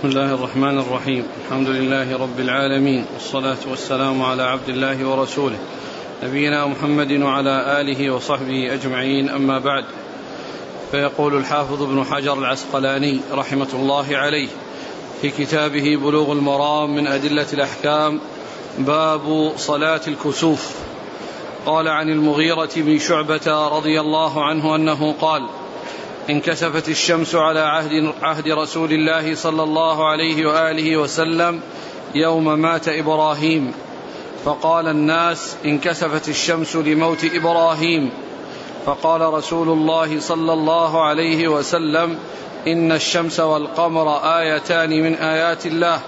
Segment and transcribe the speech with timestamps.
[0.00, 1.26] بسم الله الرحمن الرحيم.
[1.46, 5.58] الحمد لله رب العالمين والصلاة والسلام على عبد الله ورسوله
[6.22, 9.84] نبينا محمد وعلى آله وصحبه أجمعين أما بعد.
[10.90, 14.48] فيقول الحافظ ابن حجر العسقلاني رحمة الله عليه
[15.22, 18.20] في كتابه بلوغ المرام من أدلة الأحكام
[18.78, 20.74] باب صلاة الكسوف.
[21.66, 25.46] قال عن المغيرة بن شعبة رضي الله عنه أنه قال
[26.28, 31.60] انكسفت الشمس على عهد عهد رسول الله صلى الله عليه وآله وسلم
[32.14, 33.72] يوم مات إبراهيم.
[34.44, 38.10] فقال الناس انكسفت الشمس لموت إبراهيم.
[38.86, 42.18] فقال رسول الله صلى الله عليه وسلم
[42.66, 46.00] إن الشمس والقمر آيتان من آيات الله.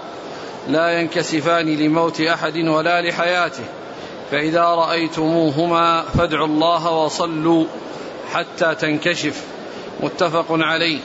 [0.69, 3.63] لا ينكسفان لموت أحد ولا لحياته.
[4.31, 7.65] فإذا رأيتموهما فادعوا الله وصلوا
[8.33, 9.52] حتى تنكشف.
[10.03, 10.99] متفق عليه.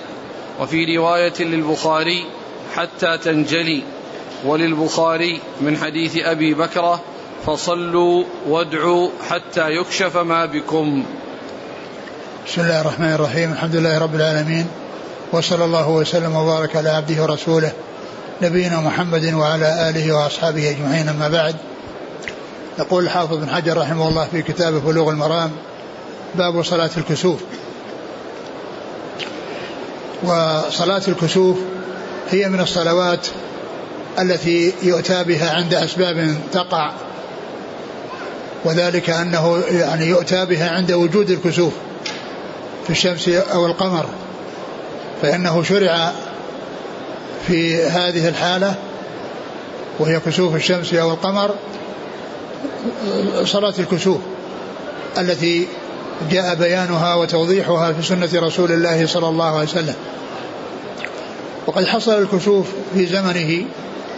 [0.61, 2.27] وفي رواية للبخاري
[2.75, 3.83] حتى تنجلي.
[4.45, 7.01] وللبخاري من حديث أبي بكرة
[7.47, 11.05] فصلوا وادعوا حتى يكشف ما بكم.
[12.47, 13.53] بسم الله الرحمن الرحيم.
[13.53, 14.67] الحمد لله رب العالمين.
[15.33, 17.73] وصلى الله وسلم وبارك على عبده ورسوله
[18.43, 21.09] نبينا محمد وعلى آله وأصحابه أجمعين.
[21.09, 21.57] أما بعد
[22.79, 25.51] يقول الحافظ بن حجر رحمه الله في كتابه بلوغ المرام
[26.35, 27.41] باب صلاة الكسوف.
[30.23, 31.59] وصلاة الكسوف
[32.31, 33.27] هي من الصلوات
[34.19, 36.93] التي يؤتى بها عند أسباب تقع
[38.65, 41.73] وذلك أنه يعني يؤتى بها عند وجود الكسوف
[42.85, 44.07] في الشمس أو القمر
[45.23, 46.13] فإنه شرع
[47.47, 48.75] في هذه الحالة
[49.99, 51.55] وهي كسوف الشمس أو القمر
[53.45, 54.21] صلاة الكسوف
[55.19, 55.69] التي
[56.31, 59.95] جاء بيانها وتوضيحها في سنة رسول الله صلى الله عليه وسلم.
[61.67, 63.65] وقد حصل الكسوف في زمنه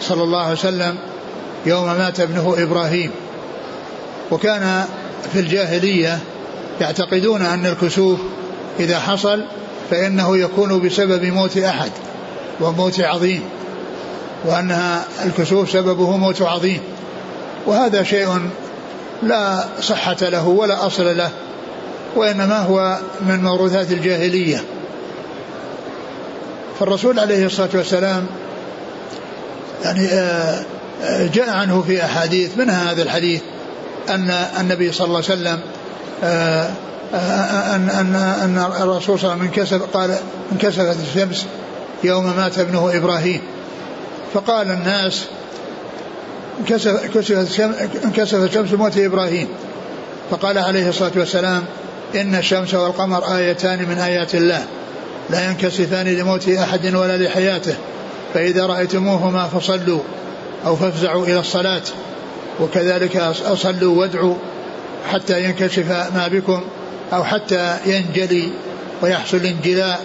[0.01, 0.99] صلى الله عليه وسلم
[1.67, 3.11] يوم مات ابنه إبراهيم.
[4.31, 4.85] وكان
[5.33, 6.19] في الجاهلية
[6.81, 8.19] يعتقدون أن الكسوف
[8.81, 9.45] إذا حصل
[9.91, 11.91] فإنه يكون بسبب موت أحد
[12.61, 13.43] وموت عظيم
[14.45, 16.81] وأنها الكسوف سببه موت عظيم.
[17.67, 18.41] وهذا شيء
[19.23, 21.31] لا صحة له ولا أصل له
[22.17, 24.65] وإنما هو من موروثات الجاهلية.
[26.81, 28.27] فالرسول عليه الصلاة والسلام
[29.85, 30.65] يعني آه،
[31.03, 33.41] آه، جاء عنه في أحاديث منها هذا الحديث
[34.09, 35.61] أن النبي صلى الله عليه وسلم
[36.25, 36.71] آه،
[37.75, 40.17] أن أن أن الرسول صلى الله عليه وسلم قال
[40.53, 41.47] انكسفت الشمس
[42.05, 43.41] يوم مات ابنه إبراهيم.
[44.35, 45.25] فقال الناس
[48.05, 49.49] انكسفت الشمس موت إبراهيم.
[50.31, 51.65] فقال عليه الصلاة والسلام
[52.15, 54.65] إن الشمس والقمر آيتان من آيات الله.
[55.31, 57.75] لا ينكسفان لموت أحد ولا لحياته.
[58.35, 60.01] فإذا رأيتموهما فصلوا
[60.67, 61.83] أو فافزعوا إلى الصلاة.
[62.61, 63.17] وكذلك
[63.47, 64.35] أصلوا وادعوا
[65.13, 66.61] حتى ينكشف ما بكم
[67.13, 68.49] أو حتى ينجلي
[69.03, 70.01] ويحصل الانجلاء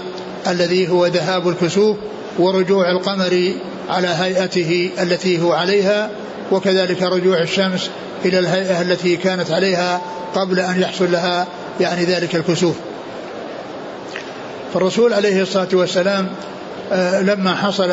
[0.47, 1.97] الذي هو ذهاب الكسوف
[2.39, 3.53] ورجوع القمر
[3.89, 6.09] على هيئته التي هو عليها.
[6.51, 7.89] وكذلك رجوع الشمس
[8.25, 10.01] إلى الهيئة التي كانت عليها
[10.35, 11.47] قبل أن يحصل لها
[11.79, 12.75] يعني ذلك الكسوف
[14.73, 16.27] فالرسول عليه الصلاة والسلام
[16.93, 17.91] آه، لما حصل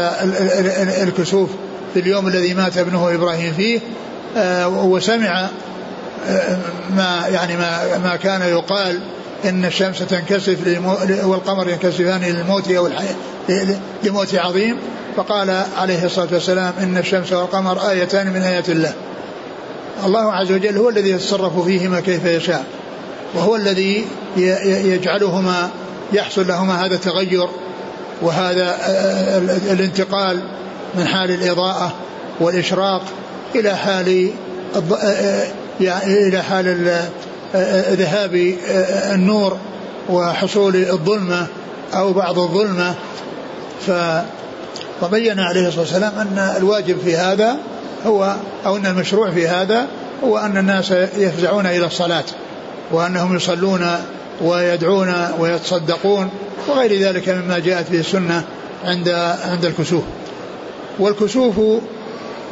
[1.03, 1.51] الكسوف
[1.95, 3.81] في اليوم الذي مات ابنه إبراهيم فيه
[4.37, 5.49] آه، وسمع
[6.29, 6.59] آه،
[6.97, 9.01] ما يعني ما ما كان يقال
[9.45, 10.59] إن الشمس تنكسف
[11.25, 12.89] والقمر ينكسفان للموت أو
[14.05, 14.77] لموت عظيم
[15.17, 18.93] فقال عليه الصلاة والسلام إن الشمس والقمر آيتان من آيات الله.
[20.05, 22.65] الله عز وجل هو الذي يتصرف فيهما كيف يشاء.
[23.35, 24.05] وهو الذي
[24.67, 25.71] يجعلهما
[26.13, 27.49] يحصل لهما هذا التغير
[28.23, 28.77] وهذا
[29.71, 30.41] الانتقال
[30.95, 31.93] من حال الإضاءة
[32.41, 33.03] والإشراق
[33.55, 34.31] إلى حال
[35.81, 36.97] إلى حال
[37.97, 38.55] ذهاب
[39.15, 39.57] النور
[40.11, 41.47] وحصول الظلمة
[41.95, 42.95] أو بعض الظلمة.
[43.87, 43.91] ف
[45.03, 47.57] وبين عليه الصلاة والسلام أن الواجب في هذا
[48.07, 48.37] هو
[48.67, 49.87] أو أن المشروع في هذا
[50.25, 52.25] هو أن الناس يفزعون إلى الصلاة.
[52.93, 53.87] وأنهم يصلون
[54.41, 56.31] ويدعون ويتصدقون
[56.69, 58.45] وغير ذلك مما جاءت به السنة
[58.85, 59.09] عند
[59.45, 60.03] عند الكسوف.
[60.99, 61.83] والكسوف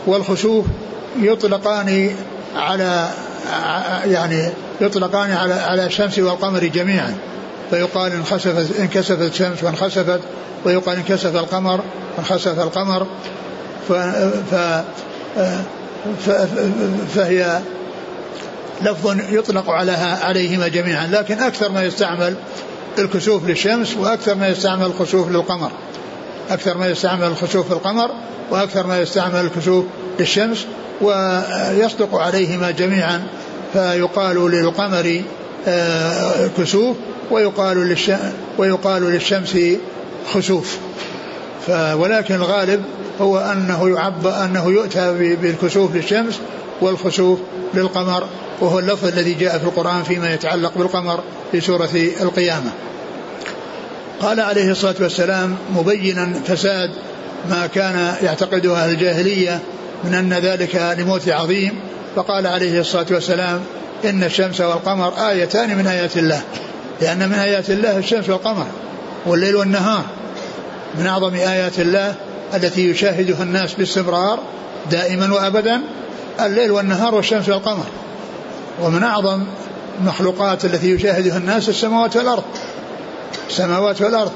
[0.06, 0.66] والخسوف
[1.20, 2.16] يطلقان
[2.56, 3.08] على
[4.04, 7.16] يعني يطلقان على على الشمس والقمر جميعا.
[7.70, 10.20] فيقال انخسفت انكسفت الشمس وانخسفت
[10.64, 11.80] ويقال انكسف القمر
[12.16, 13.06] وانخسف القمر.
[13.88, 13.92] ف,
[14.50, 14.54] ف,
[16.26, 16.30] ف
[17.14, 17.60] فهي
[18.82, 22.34] لفظ يطلق عليها عليهما جميعا لكن أكثر ما يستعمل
[22.98, 25.70] الكسوف للشمس وأكثر ما يستعمل الكسوف للقمر.
[26.50, 28.10] أكثر ما يستعمل الخسوف في القمر
[28.50, 29.84] وأكثر ما يستعمل الكسوف
[30.18, 30.66] للشمس
[31.00, 33.22] ويصدق عليهما جميعا
[33.72, 35.22] فيقال للقمر
[35.68, 36.96] آه، كسوف
[37.30, 37.96] ويقال
[38.58, 39.56] ويقال للشمس
[40.34, 40.78] خسوف.
[41.68, 42.84] ولكن الغالب
[43.20, 46.40] هو أنه يعب أنه يؤتى بالكسوف للشمس
[46.80, 47.38] والخسوف
[47.74, 48.24] للقمر
[48.60, 51.20] وهو اللفظ الذي جاء في القرآن فيما يتعلق بالقمر
[51.52, 51.90] في سورة
[52.20, 52.70] القيامة.
[54.20, 56.90] قال عليه الصلاة والسلام مبينا فساد
[57.50, 59.60] ما كان يعتقده أهل الجاهلية
[60.04, 61.72] من ان ذلك لموت عظيم
[62.16, 63.60] فقال عليه الصلاة والسلام
[64.04, 66.42] إن الشمس والقمر آيتان من آيات الله
[67.00, 68.66] لأن من آيات الله الشمس والقمر
[69.26, 70.04] والليل والنهار
[70.98, 72.14] من أعظم آيات الله
[72.54, 74.38] التي يشاهدها الناس باستمرار
[74.90, 75.80] دائما وأبدا
[76.40, 77.84] الليل والنهار والشمس والقمر.
[78.82, 79.44] ومن أعظم
[80.00, 82.44] المخلوقات التي يشاهدها الناس السماوات والأرض.
[83.48, 84.32] السماوات والأرض.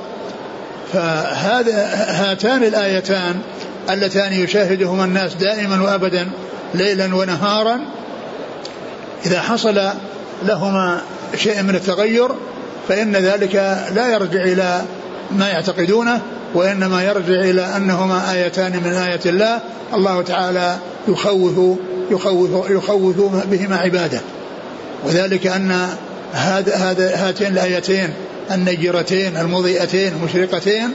[0.93, 3.41] فهذا هاتان الآيتان
[3.91, 6.31] اللتان يشاهدهما الناس دائما وأبدا
[6.75, 7.81] ليلا ونهارا.
[9.27, 9.81] إذا حصل
[10.43, 11.01] لهما
[11.37, 12.29] شيء من التغير
[12.89, 13.55] فإن ذلك
[13.95, 14.83] لا يرجع إلى
[15.31, 16.21] ما يعتقدونه.
[16.55, 19.61] وإنما يرجع إلى أنهما آيتان من آيات الله
[19.95, 20.77] الله تعالى
[21.09, 21.79] يخوف
[22.11, 23.17] يخوف يخوف
[23.47, 24.21] بهما عباده.
[25.05, 25.89] وذلك أن
[26.33, 28.11] هذا هذا هاتين الآيتين
[28.51, 30.93] النجرتين المضيئتين المشرقتين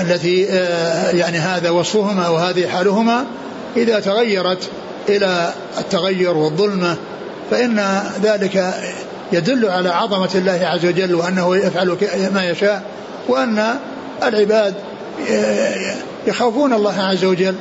[0.00, 3.24] التي آه، يعني هذا وصفهما وهذه حالهما
[3.76, 4.68] إذا تغيرت
[5.08, 6.96] إلى التغير والظلمة
[7.50, 8.74] فإن ذلك
[9.32, 11.96] يدل على عظمة الله عز وجل وأنه يفعل
[12.34, 12.82] ما يشاء
[13.28, 13.74] وأن
[14.22, 14.74] العباد
[16.26, 17.54] يخافون الله عز وجل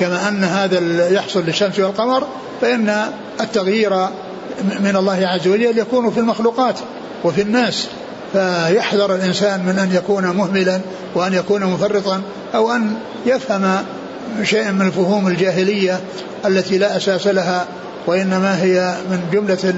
[0.00, 2.26] كما أن هذا يحصل للشمس والقمر
[2.60, 3.02] فإن
[3.40, 3.96] التغيير
[4.80, 6.74] من الله عز وجل يكون في المخلوقات
[7.24, 7.88] وفي الناس.
[8.32, 10.80] فيحذر الإنسان من أن يكون مهملا
[11.14, 12.22] وأن يكون مفرطا
[12.54, 12.94] أو أن
[13.26, 13.84] يفهم
[14.42, 16.00] شيئا من الفهوم الجاهلية
[16.46, 17.66] التي لا أساس لها
[18.06, 19.74] وإنما هي من جملة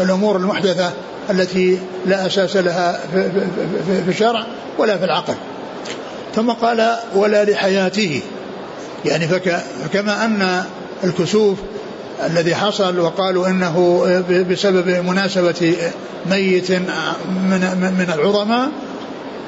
[0.00, 0.90] الأمور المحدثة
[1.30, 3.00] التي لا أساس لها
[3.86, 4.46] في الشرع
[4.78, 5.34] ولا في العقل.
[6.34, 8.20] ثم قال ولا لحياته.
[9.04, 10.64] يعني فك فكما أن
[11.04, 11.58] الكسوف
[12.26, 14.04] الذي حصل وقالوا إنه
[14.50, 15.74] بسبب مناسبة
[16.30, 18.68] ميت من من العظماء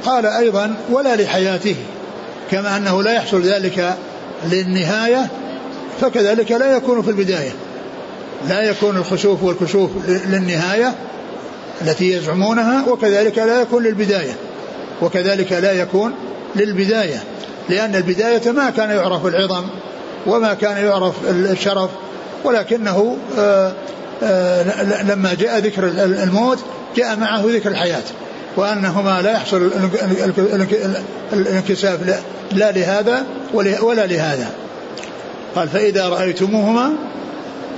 [0.04, 1.76] قال أيضا ولا لحياته.
[2.50, 3.96] كما أنه لا يحصل ذلك
[4.50, 5.26] للنهاية
[6.00, 7.52] فكذلك لا يكون في البداية.
[8.48, 10.94] لا يكون الخسوف والكسوف للنهاية
[11.82, 14.36] التي يزعمونها وكذلك لا يكون للبداية
[15.02, 16.14] وكذلك لا يكون
[16.56, 17.22] للبداية
[17.68, 19.64] لأن البداية ما كان يعرف العظم
[20.26, 21.90] وما كان يعرف الشرف
[22.44, 23.72] ولكنه آه،
[24.22, 26.58] آه، لما جاء ذكر الموت
[26.96, 28.02] جاء معه ذكر الحياة
[28.56, 29.70] وأنهما لا يحصل
[31.32, 32.20] الانكساف
[32.52, 33.24] لا لهذا
[33.82, 34.50] ولا لهذا.
[35.54, 36.92] قال فإذا رأيتموهما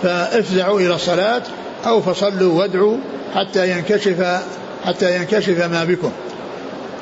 [0.03, 1.43] فافزعوا إلى الصلاة
[1.87, 2.97] أو فصلوا وادعوا
[3.35, 4.41] حتى ينكشف
[4.85, 6.11] حتى ينكشف ما بكم.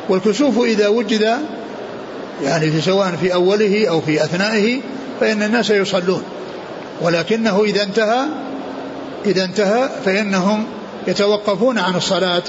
[0.09, 1.39] والكسوف إذا وجد
[2.45, 4.81] يعني في سواء في أوله أو في أثنائه
[5.21, 6.23] فإن الناس يصلون.
[7.01, 8.21] ولكنه إذا انتهى
[9.27, 10.65] إذا انتهى فإنهم
[11.09, 12.43] يتوقفون عن الصلاة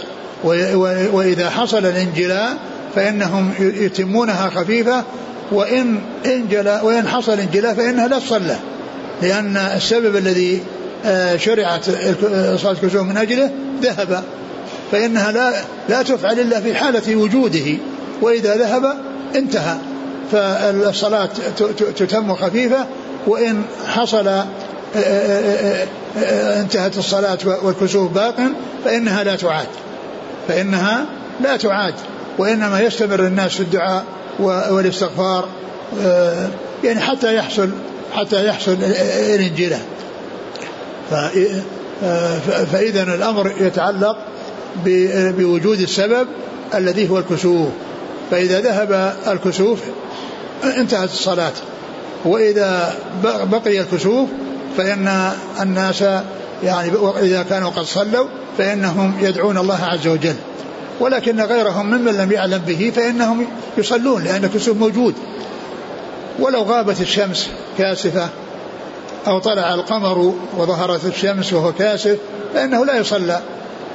[1.13, 2.57] وإذا حصل الانجلاء
[2.95, 5.03] فإنهم يتمونها خفيفة
[5.51, 8.55] وإن انجلى وإن حصل انجلاء فإنها لا تصلى.
[9.21, 10.61] لأن السبب الذي
[11.05, 11.85] آه، شرعت
[12.55, 13.51] صلاة الكسوف من أجله
[13.81, 14.23] ذهب
[14.91, 15.53] فإنها لا
[15.89, 17.77] لا تفعل إلا في حالة وجوده.
[18.21, 18.97] وإذا ذهب
[19.35, 19.77] انتهى.
[20.31, 21.29] فالصلاة
[21.97, 22.85] تتم خفيفة
[23.27, 24.45] وإن حصل آه،
[24.95, 28.35] آه، آه، انتهت الصلاة والكسوف باق
[28.85, 29.67] فإنها لا تعاد.
[30.47, 31.05] فإنها
[31.43, 31.93] لا تعاد.
[32.37, 34.03] وإنما يستمر الناس في الدعاء
[34.39, 35.47] والاستغفار
[36.83, 37.69] يعني حتى يحصل
[38.13, 38.77] حتى يحصل
[39.35, 39.79] الانجيلة
[42.71, 44.17] فإذا الأمر يتعلق
[45.37, 46.27] بوجود السبب
[46.75, 47.69] الذي هو الكسوف.
[48.31, 49.79] فإذا ذهب الكسوف
[50.63, 51.51] انتهت الصلاة.
[52.25, 52.93] وإذا
[53.51, 54.29] بقي الكسوف
[54.77, 55.31] فإن
[55.61, 56.01] الناس
[56.63, 56.91] يعني
[57.21, 60.35] إذا كانوا قد صلوا فإنهم يدعون الله عز وجل.
[60.99, 65.13] ولكن غيرهم ممن لم يعلم به فإنهم يصلون لأن الكسوف موجود.
[66.39, 68.29] ولو غابت الشمس كاسفة
[69.27, 72.17] أو طلع القمر وظهرت الشمس وهو كاسف
[72.53, 73.39] فإنه لا يصلى.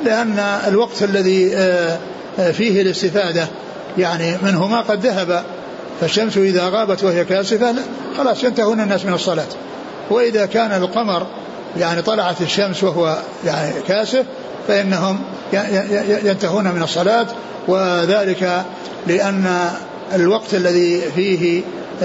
[0.04, 1.98] لأن الوقت الذي آه،
[2.38, 3.48] آه، فيه الاستفادة
[3.98, 5.44] يعني منهما قد ذهب.
[6.00, 7.74] فالشمس إذا غابت وهي كاسفة
[8.16, 9.46] خلاص ينتهون الناس من الصلاة.
[10.10, 11.26] وإذا كان القمر
[11.78, 14.24] يعني طلعت الشمس وهو يعني كاسف
[14.68, 15.20] فإنهم
[16.24, 17.26] ينتهون من الصلاة.
[17.68, 18.64] وذلك
[19.06, 19.70] لأن
[20.14, 21.62] الوقت الذي فيه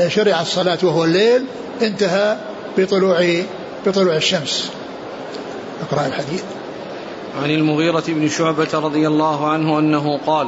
[0.08, 1.46] شرع الصلاة وهو الليل
[1.82, 2.38] انتهى
[2.77, 3.44] بطلوع
[3.86, 4.70] بطلوع الشمس.
[5.91, 6.44] أقرأ الحديث.
[7.44, 10.48] عن المغيرة بن شعبة رضي الله عنه أنه قال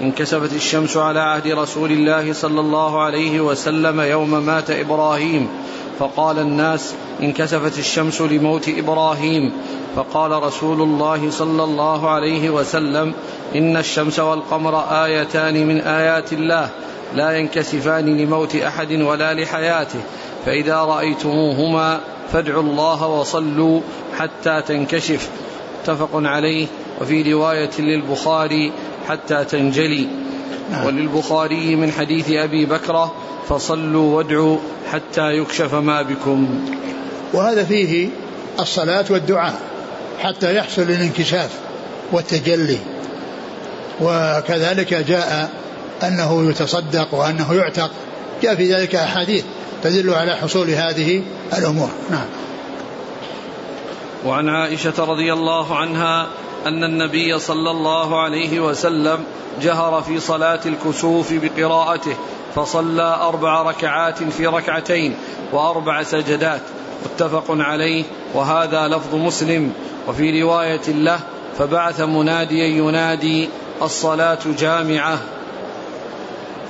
[0.00, 5.48] انكسفت الشمس على عهد رسول الله صلى الله عليه وسلم يوم مات إبراهيم.
[5.98, 9.52] فقال الناس انكسفت الشمس لموت إبراهيم.
[9.96, 13.14] فقال رسول الله صلى الله عليه وسلم
[13.54, 16.68] إن الشمس والقمر آيتان من آيات الله
[17.14, 20.00] لا ينكسفان لموت أحد ولا لحياته.
[20.46, 22.00] فإذا رأيتموهما
[22.32, 23.80] فادعوا الله وصلوا
[24.18, 25.30] حتى تنكشف.
[25.82, 26.66] متفق عليه
[27.00, 28.72] وفي رواية للبخاري
[29.08, 30.08] حتى تنجلي.
[30.72, 30.86] نعم.
[30.86, 33.14] وللبخاري من حديث أبي بكرة
[33.48, 34.58] فصلوا وادعوا
[34.92, 36.68] حتى يكشف ما بكم.
[37.32, 38.08] وهذا فيه
[38.60, 39.54] الصلاة والدعاء
[40.18, 41.50] حتى يحصل الانكشاف
[42.12, 42.78] والتجلي.
[44.00, 45.50] وكذلك جاء
[46.02, 47.90] أنه يتصدق وأنه يعتق.
[48.42, 49.44] جاء في ذلك أحاديث
[49.82, 51.22] تدل على حصول هذه
[51.58, 51.90] الأمور.
[52.10, 52.26] نعم.
[54.26, 56.26] وعن عائشة رضي الله عنها
[56.66, 59.18] أن النبي صلى الله عليه وسلم
[59.62, 62.16] جهر في صلاة الكسوف بقراءته
[62.54, 65.14] فصلى أربع ركعات في ركعتين
[65.52, 66.60] وأربع سجدات
[67.04, 69.72] متفق عليه وهذا لفظ مسلم.
[70.08, 71.20] وفي رواية له
[71.58, 73.48] فبعث مناديا ينادي
[73.82, 75.18] الصلاة جامعة.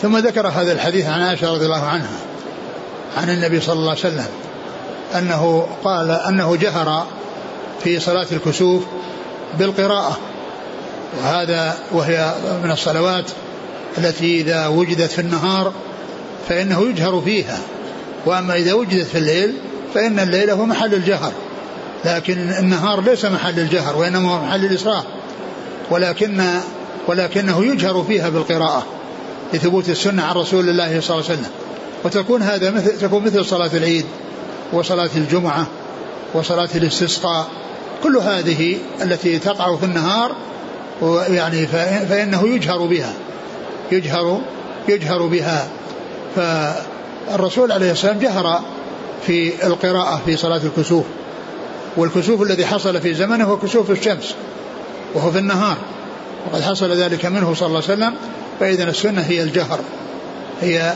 [0.02, 2.19] ثم ذكر هذا الحديث عن عائشة رضي الله عنها
[3.16, 4.28] عن النبي صلى الله عليه وسلم
[5.14, 7.07] أنه قال أنه جهر
[7.84, 8.82] في صلاة الكسوف
[9.58, 10.18] بالقراءة.
[11.18, 12.34] وهذا وهي
[12.64, 13.25] من الصلوات
[13.99, 15.72] التي إذا وجدت في النهار
[16.49, 17.58] فإنه يجهر فيها.
[18.26, 19.54] وأما إذا وجدت في الليل
[19.94, 21.32] فإن الليل هو محل الجهر.
[22.04, 25.04] لكن النهار ليس محل الجهر وإنما هو محل الإسراء
[25.90, 26.44] ولكن
[27.06, 28.87] ولكنه يجهر فيها بالقراءة
[29.52, 31.50] لثبوت السنة عن رسول الله صلى الله عليه وسلم.
[32.04, 34.06] وتكون هذا مثل تكون مثل صلاة العيد
[34.72, 35.66] وصلاة الجمعة
[36.34, 37.49] وصلاة الاستسقاء
[38.02, 40.33] كل هذه التي تقع في النهار
[41.28, 41.66] يعني
[42.07, 43.12] فإنه يجهر بها
[43.92, 44.40] يجهر
[44.88, 45.69] يجهر بها.
[46.37, 48.61] فالرسول عليه السلام جهر
[49.26, 51.04] في القراءة في صلاة الكسوف
[51.97, 54.35] والكسوف الذي حصل في زمنه هو كسوف الشمس
[55.14, 55.76] وهو في النهار.
[56.47, 58.14] وقد حصل ذلك منه صلى الله عليه وسلم
[58.61, 59.80] فإذا السنة هي الجهر
[60.62, 60.95] هي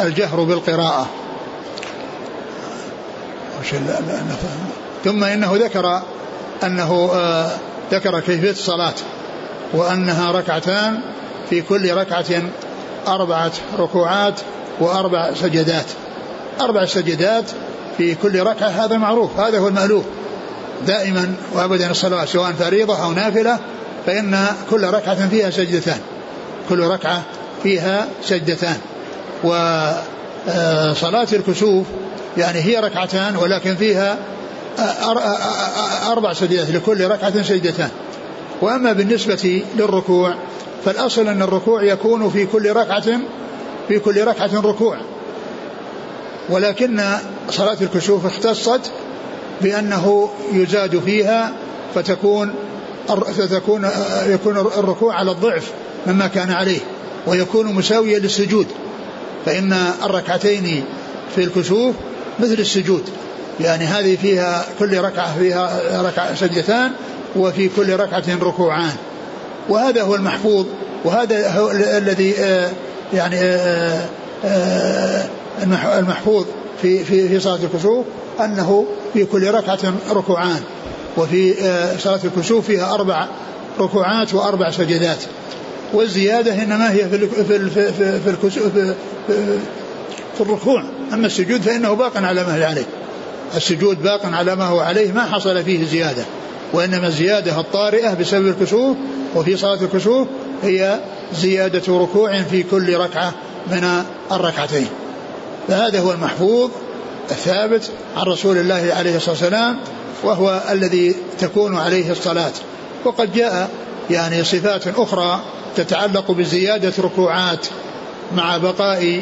[0.00, 1.06] الجهر بالقراءة.
[5.04, 6.02] ثم إنه ذكر
[6.64, 7.50] أنه آه،
[7.92, 8.94] ذكر كيفية الصلاة
[9.72, 11.00] وأنها ركعتان
[11.50, 12.42] في كل ركعة
[13.08, 14.40] أربعة ركوعات
[14.80, 15.86] وأربع سجدات.
[16.60, 17.44] أربع سجدات
[17.98, 20.04] في كل ركعة هذا معروف هذا هو المألوف.
[20.86, 23.58] دائما وأبدا الصلوات سواء فريضة أو نافلة
[24.06, 26.00] فإن كل ركعة فيها سجدتان.
[26.68, 27.22] كل ركعة
[27.62, 28.76] فيها سجدتان.
[29.44, 31.86] وصلاة الكسوف
[32.36, 34.18] يعني هي ركعتان ولكن فيها
[36.06, 37.90] أربع سجدات لكل ركعة سجدتان.
[38.62, 40.34] وأما بالنسبة للركوع
[40.84, 43.20] فالأصل أن الركوع يكون في كل ركعة
[43.88, 44.96] في كل ركعة ركوع.
[46.50, 47.02] ولكن
[47.50, 48.90] صلاة الكسوف اختصت
[49.60, 51.52] بأنه يزاد فيها
[51.94, 52.54] فتكون
[53.36, 53.88] فتكون
[54.26, 55.70] يكون الركوع على الضعف
[56.06, 56.80] مما كان عليه
[57.26, 58.66] ويكون مساويا للسجود.
[59.46, 59.72] فإن
[60.04, 60.84] الركعتين
[61.34, 61.94] في الكسوف
[62.40, 63.02] مثل السجود.
[63.60, 66.92] يعني هذه فيها كل ركعة فيها ركعة سجدتان
[67.36, 68.92] وفي كل ركعة ركوعان.
[69.68, 70.66] وهذا هو المحفوظ
[71.04, 72.70] وهذا هو الذي آه،
[73.14, 74.04] يعني آه،
[74.44, 75.24] آه،
[75.98, 76.44] المحفوظ
[76.82, 78.06] في في في صلاة الكسوف
[78.40, 79.78] أنه في كل ركعة
[80.10, 80.60] ركوعان
[81.16, 81.54] وفي
[81.98, 83.26] صلاة الكسوف فيها أربع
[83.80, 85.18] ركوعات وأربع سجدات.
[85.92, 88.94] والزيادة إنما هي في في في في, في, في,
[90.34, 90.84] في الركوع.
[91.12, 92.84] أما السجود فإنه باق على ما هي عليه.
[93.56, 96.24] السجود باق على ما هو عليه ما حصل فيه زيادة.
[96.72, 98.96] وإنما الزيادة الطارئة بسبب الكسوف
[99.34, 100.28] وفي صلاة الكسوف
[100.62, 101.00] هي
[101.34, 103.32] زيادة ركوع في كل ركعة
[103.70, 104.86] من الركعتين.
[105.68, 106.70] فهذا هو المحفوظ
[107.30, 109.78] الثابت عن رسول الله عليه الصلاة والسلام
[110.22, 112.52] وهو الذي تكون عليه الصلاة.
[113.04, 113.70] وقد جاء
[114.10, 115.40] يعني صفات أخرى
[115.76, 117.66] تتعلق بزيادة ركوعات
[118.36, 119.20] مع بقاء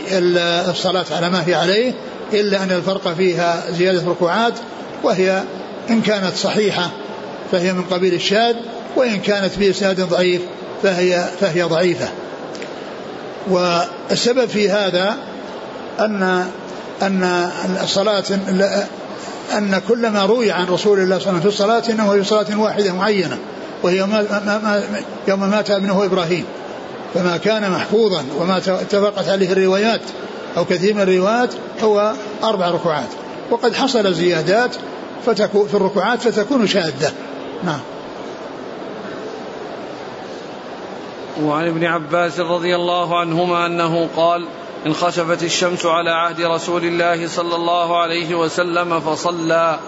[0.68, 1.94] الصلاة على ما هي عليه
[2.32, 4.54] إلا أن الفرق فيها زيادة ركوعات
[5.02, 5.42] وهي
[5.90, 6.90] إن كانت صحيحة
[7.52, 8.54] فهي من قبيل الشاذ
[8.96, 10.42] وإن كانت بإسناد ضعيف
[10.82, 12.08] فهي فهي ضعيفة.
[13.50, 15.16] والسبب في هذا
[16.00, 16.44] أن
[17.02, 17.50] أن
[17.82, 18.24] الصلاة
[19.58, 22.24] أن كل ما روي عن رسول الله صلى الله عليه وسلم في الصلاة إنه في
[22.24, 23.38] صلاة واحدة معينة
[23.82, 24.06] وهي
[25.28, 26.44] يوم مات ابنه إبراهيم
[27.14, 30.00] فما كان محفوظا وما اتفقت عليه الروايات
[30.56, 32.12] أو كثير من الروايات هو
[32.44, 33.08] أربع ركوعات.
[33.50, 34.76] وقد حصل زيادات
[35.26, 37.12] فتكون في الركوعات فتكون شاذة.
[37.64, 37.80] نعم.
[41.42, 44.46] وعن ابن عباس رضي الله عنهما أنه قال
[44.86, 49.78] انخسفت الشمس على عهد رسول الله صلى الله عليه وسلم فصلى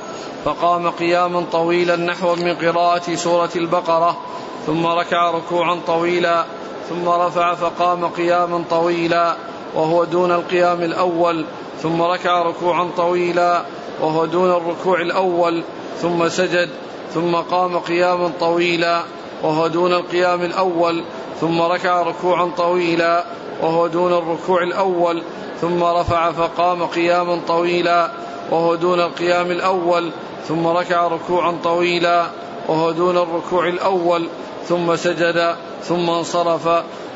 [0.45, 4.21] فقام قياما طويلا نحو من قراءة سورة البقرة
[4.67, 6.45] ثم ركع ركوعا طويلا
[6.89, 9.37] ثم رفع فقام قياما طويلا.
[9.75, 11.45] وهو دون القيام الأول
[11.83, 13.63] ثم ركع ركوعا طويلا
[14.01, 15.63] وهو دون الركوع الأول
[16.01, 16.69] ثم سجد
[17.15, 19.03] ثم قام قياما طويلا
[19.43, 21.05] وهو دون القيام الأول
[21.41, 23.25] ثم ركع ركوعا طويلا
[23.63, 25.23] وهو دون الركوع الأول
[25.61, 28.11] ثم رفع فقام قياما طويلا
[28.51, 30.11] وهو دون القيام الأول
[30.49, 32.27] ثم ركع ركوعا طويلا
[32.69, 34.29] وهو دون الركوع الأول
[34.69, 36.69] ثم سجد ثم انصرف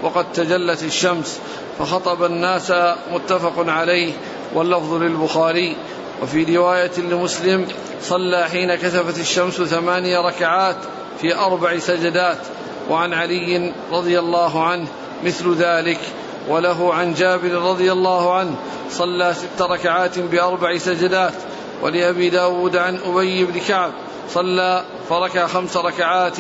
[0.02, 1.40] وقد تجلت الشمس.
[1.78, 2.73] فخطب الناس
[3.12, 4.12] متفق عليه
[4.54, 5.76] واللفظ للبخاري.
[6.23, 7.66] وفي رواية لمسلم
[8.02, 10.76] صلى حين كسفت الشمس ثماني ركعات
[11.21, 12.38] في أربع سجدات.
[12.90, 14.87] وعن علي رضي الله عنه
[15.25, 15.99] مثل ذلك.
[16.49, 18.54] وله عن جابر رضي الله عنه
[18.90, 21.35] صلى ست ركعات بأربع سجدات.
[21.83, 23.92] ولأبي داود عن أبي بن كعب
[24.30, 26.37] صلى فركع خمس ركعات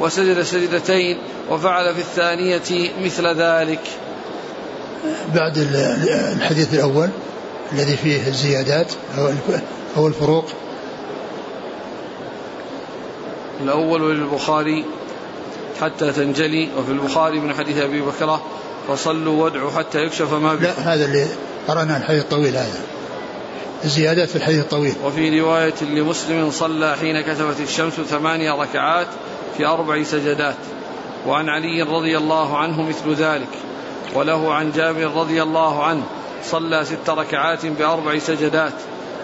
[0.00, 1.18] وسجد سجدتين
[1.50, 3.80] وفعل في الثانية مثل ذلك.
[5.34, 5.58] بعد
[6.36, 7.08] الحديث الأول
[7.72, 8.92] الذي فيه الزيادات
[9.96, 10.44] أو الفروق.
[13.62, 14.84] الأول للبخاري
[15.80, 18.42] حتى تنجلي وفي البخاري من حديث أبي بكرة
[18.88, 20.64] فصلوا وادعوا حتى يكشف ما بكم.
[20.64, 21.26] لا هذا اللي
[21.68, 22.80] قرأنا الحديث الطويل هذا.
[23.84, 24.94] الزيادات في الحديث الطويل.
[25.04, 29.06] وفي رواية لمسلم صلى حين كسفت الشمس ثمانية ركعات
[29.56, 30.56] في أربع سجدات.
[31.26, 33.48] وعن علي رضي الله عنه مثل ذلك.
[34.14, 36.02] وله عن جابر رضي الله عنه
[36.44, 38.72] صلى ست ركعات بأربع سجدات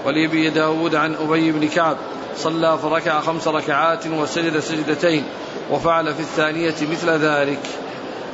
[0.06, 1.96] ولأبي داود عن أبي بن كعب
[2.37, 5.24] صلى فركع خمس ركعات وسجد سجدتين
[5.70, 7.61] وفعل في الثانية مثل ذلك.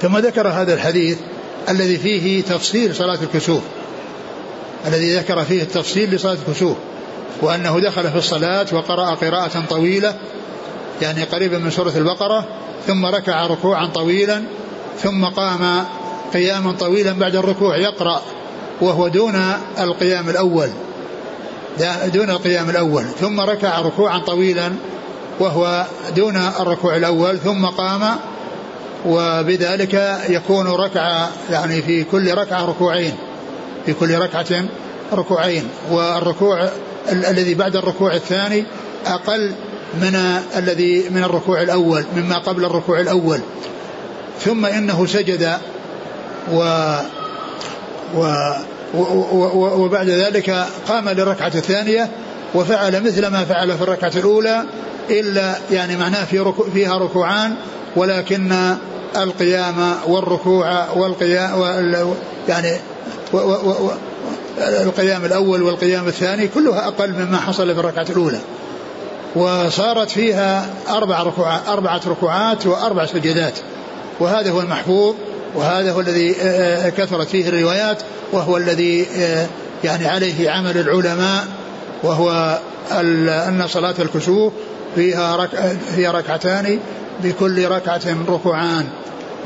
[0.03, 1.19] ثم ذكر هذا الحديث
[1.69, 3.63] الذي فيه تفصيل صلاة الكسوف
[4.87, 6.77] الذي ذكر فيه التفصيل لصلاة الكسوف
[7.43, 10.15] وأنه دخل في الصلاة وقرأ قراءة طويلة
[11.03, 12.45] يعني قريبا من سورة البقرة
[12.87, 14.43] ثم ركع ركوعا طويلا
[15.03, 15.85] ثم قام
[16.35, 18.23] قياما طويلا بعد الركوع يقرأ
[18.81, 19.35] وهو دون
[19.81, 20.71] القيام الأول.
[22.07, 23.05] دون القيام الأول.
[23.05, 24.73] ثم ركع ركوعا طويلا
[25.41, 25.87] وهو
[26.17, 28.17] دون الركوع الأول ثم قام
[29.07, 33.15] وبذلك يكون ركعة يعني في كل ركعة ركوعين
[33.87, 34.65] في كل ركعة
[35.13, 35.69] ركوعين.
[35.91, 36.69] والركوع
[37.13, 38.65] الذي بعد الركوع الثاني
[39.07, 39.53] أقل
[39.95, 40.15] من
[40.57, 43.41] الذي من الركوع الأول مما قبل الركوع الأول.
[44.41, 45.59] ثم إنه سجد
[46.53, 46.63] و
[48.15, 52.11] و وبعد ذلك قام للركعة الثانية
[52.55, 54.65] وفعل مثل ما فعل في الركعة الأولى
[55.11, 57.55] إلا يعني معناه في ركو فيها ركوعان
[57.97, 58.53] ولكن
[59.17, 61.63] القيام والركوع والقيام
[62.49, 62.73] يعني
[63.33, 63.91] و و و
[64.59, 68.39] القيام الأول والقيام الثاني كلها أقل مما حصل في الركعة الأولى.
[69.37, 73.59] وصارت فيها أربع ركوعات أربعة ركوعات وأربع سجدات
[74.21, 75.15] وهذا هو المحفوظ.
[75.55, 79.47] وهذا هو الذي آه، آه، كثرت فيه الروايات وهو الذي آه،
[79.85, 81.45] يعني عليه عمل العلماء
[82.03, 82.59] وهو
[82.93, 84.53] أن صلاة الكسوف
[84.95, 86.79] فيها رك فيها ركعتان
[87.23, 88.85] بكل ركعة ركوعان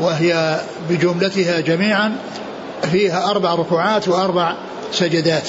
[0.01, 0.61] وهي
[0.91, 2.17] بجملتها جميعا
[2.93, 4.57] فيها أربع ركوعات وأربع
[4.93, 5.49] سجدات.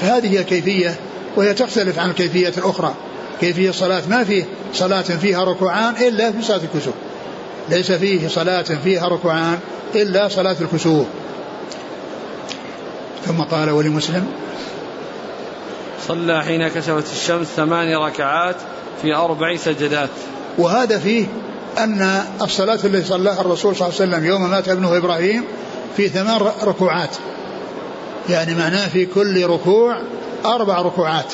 [0.00, 0.94] فهذه هي الكيفية
[1.36, 2.94] وهي تختلف عن الكيفية الأخرى.
[3.40, 4.44] كيفية الصلاة؟ ما فيه
[4.74, 6.94] صلاة فيها ركوعان إلا في صلاة الكسوف
[7.68, 9.58] ليس فيه صلاة فيها ركوعان
[9.94, 11.06] إلا صلاة الكسوف.
[13.26, 14.26] ثم قال ولمسلم
[16.08, 18.56] صلى حين كسفت الشمس ثمان ركعات
[19.02, 20.08] في أربع سجدات.
[20.58, 21.26] وهذا فيه
[21.78, 25.44] أن الصلاة التي صلاها الرسول صلى الله عليه وسلم يوم مات ابنه إبراهيم
[25.96, 27.16] في ثمان ركوعات.
[28.28, 30.02] يعني معناه في كل ركوع
[30.44, 31.32] أربع ركوعات.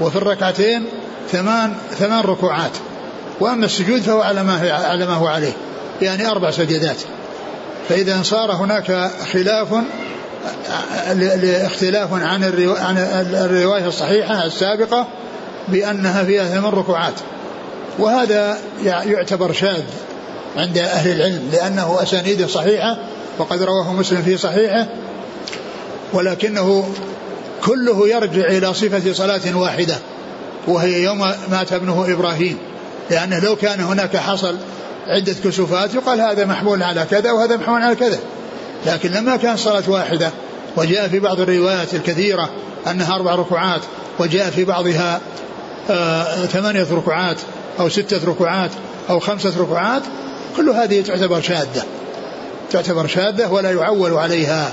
[0.00, 0.86] وفي الركعتين
[1.30, 2.72] ثمان ثمان ركوعات.
[3.42, 5.52] وأما السجود فهو على ما على ما هو عليه
[6.02, 6.96] يعني أربع سجدات.
[7.88, 9.68] فإذا صار هناك خلاف
[11.66, 12.44] اختلاف عن
[12.78, 12.98] عن
[13.34, 15.06] الرواية الصحيحة السابقة
[15.68, 17.14] بأنها فيها ثمان ركوعات.
[17.98, 19.82] وهذا يعتبر شاذ
[20.56, 22.98] عند أهل العلم لأنه أسانيده صحيحة
[23.38, 24.88] وقد رواه مسلم في صحيحه
[26.12, 26.94] ولكنه
[27.64, 29.98] كله يرجع إلى صفة صلاة واحدة
[30.68, 31.18] وهي يوم
[31.50, 32.58] مات ابنه إبراهيم.
[33.12, 34.56] لأنه لو كان هناك حصل
[35.06, 38.18] عدة كسوفات يقال هذا محمول على كذا وهذا محمول على كذا.
[38.86, 40.30] لكن لما كان صلاة واحدة
[40.76, 42.50] وجاء في بعض الروايات الكثيرة
[42.90, 43.80] أنها أربع ركوعات
[44.18, 45.20] وجاء في بعضها
[45.90, 47.36] آه ثمانية ركوعات
[47.80, 48.70] أو ستة ركوعات
[49.10, 50.02] أو خمسة ركوعات
[50.56, 51.82] كل هذه تعتبر شاذة.
[52.70, 54.72] تعتبر شاذة ولا يعول عليها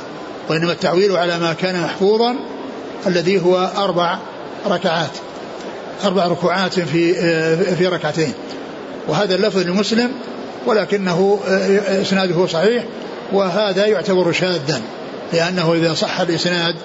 [0.50, 2.36] وإنما التعويل على ما كان محفوظا
[3.08, 4.18] الذي هو أربع
[4.68, 5.12] ركعات.
[6.04, 8.34] أربع ركوعات في آه، في ركعتين.
[9.08, 10.12] وهذا اللفظ لمسلم
[10.66, 12.84] ولكنه آه، إسناده صحيح
[13.34, 14.82] وهذا يعتبر شاذا
[15.34, 16.76] لأنه إذا صح الإسناد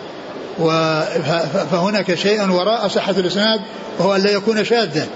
[1.70, 3.61] فهناك شيء وراء صحة الإسناد
[3.98, 5.07] وهو أن لا يكون شاذا.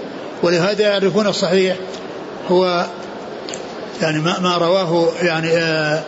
[0.43, 1.75] ولهذا يعرفون الصحيح
[2.49, 2.85] هو
[4.01, 6.01] يعني ما, ما رواه يعني آه،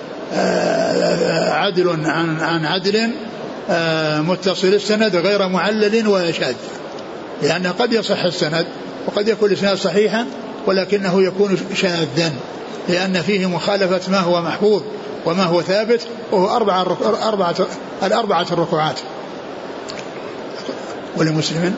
[1.52, 3.12] عدل عن عن عدل
[4.28, 6.56] متصل السند غير معلل ولا شاذ.
[7.42, 8.66] لأن قد يصح السند
[9.08, 10.26] وقد يكون الإسناد صحيحا
[10.68, 12.34] ولكنه يكون شاذا
[12.90, 14.82] لأن فيه مخالفة ما هو محفوظ
[15.26, 17.56] وما هو ثابت وهو أربعة أربعة
[18.04, 19.00] الأربعة الركوعات.
[21.18, 21.76] ولمسلم؟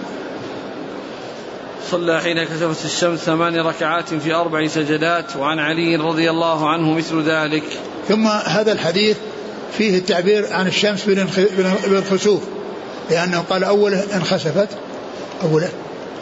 [1.91, 7.21] صلى حين كسفت الشمس ثمان ركعات في أربع سجدات وعن علي رضي الله عنه مثل
[7.21, 7.63] ذلك.
[8.07, 9.17] ثم هذا الحديث
[9.77, 11.05] فيه التعبير عن الشمس
[11.87, 12.41] بالخسوف
[13.09, 14.69] لأنه قال أوله انخسفت
[15.43, 15.69] أوله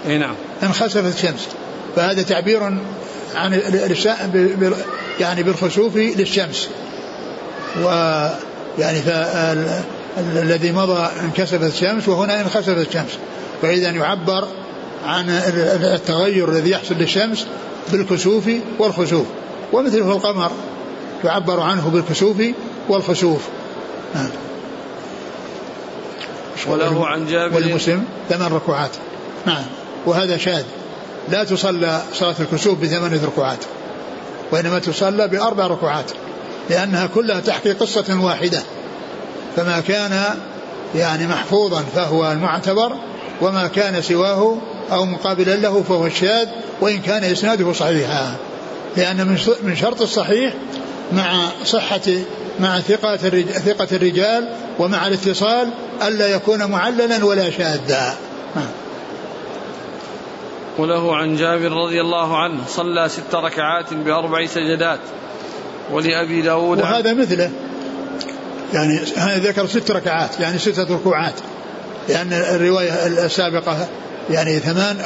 [0.08, 0.36] إي نعم.
[0.64, 1.48] انخسفت الشمس
[1.96, 2.64] فهذا تعبير
[3.36, 3.62] عن
[5.20, 6.70] يعني بالخسوف للشمس.
[7.84, 7.88] و
[8.80, 9.00] يعني
[10.18, 13.18] الذي مضى انكسفت الشمس وهنا انخسفت الشمس
[13.62, 14.48] فإذا يعبر
[15.06, 17.46] عن التغير الذي يحصل للشمس
[17.92, 19.26] بالكسوف والخسوف.
[19.74, 20.52] ومثله القمر
[21.24, 22.38] يعبر عنه بالكسوف
[22.90, 23.42] والخسوف.
[24.16, 24.30] نعم.
[26.68, 28.92] وله عن جابر والمسلم ثمان ركوعات.
[29.46, 29.64] نعم.
[30.06, 30.64] وهذا شاذ.
[31.30, 33.60] لا تصلى صلاة الكسوف بثمانية ركوعات
[34.52, 36.12] وإنما تصلى بأربع ركوعات.
[36.70, 38.64] لأنها كلها تحكي قصة واحدة.
[39.56, 40.24] فما كان
[40.96, 42.96] يعني محفوظا فهو المعتبر
[43.42, 44.58] وما كان سواه
[44.92, 46.48] أو مقابلا له فهو الشاذ
[46.82, 48.36] وإن كان إسناده صحيحا.
[48.98, 50.54] لأن من شرط الصحيح
[51.12, 52.02] مع صحة
[52.60, 54.50] مع ثقة ثقة الرجال
[54.80, 55.70] ومع الاتصال
[56.08, 58.16] ألا يكون معللا ولا شاذا.
[60.78, 65.00] وله عن جابر رضي الله عنه صلى ست ركعات بأربع سجدات
[65.92, 67.52] ولأبي داود وهذا مثله.
[68.74, 69.00] يعني
[69.40, 71.34] ذكر ست ركعات يعني ستة ركوعات.
[72.10, 73.88] لأن الرواية السابقة
[74.30, 74.98] يعني ثمان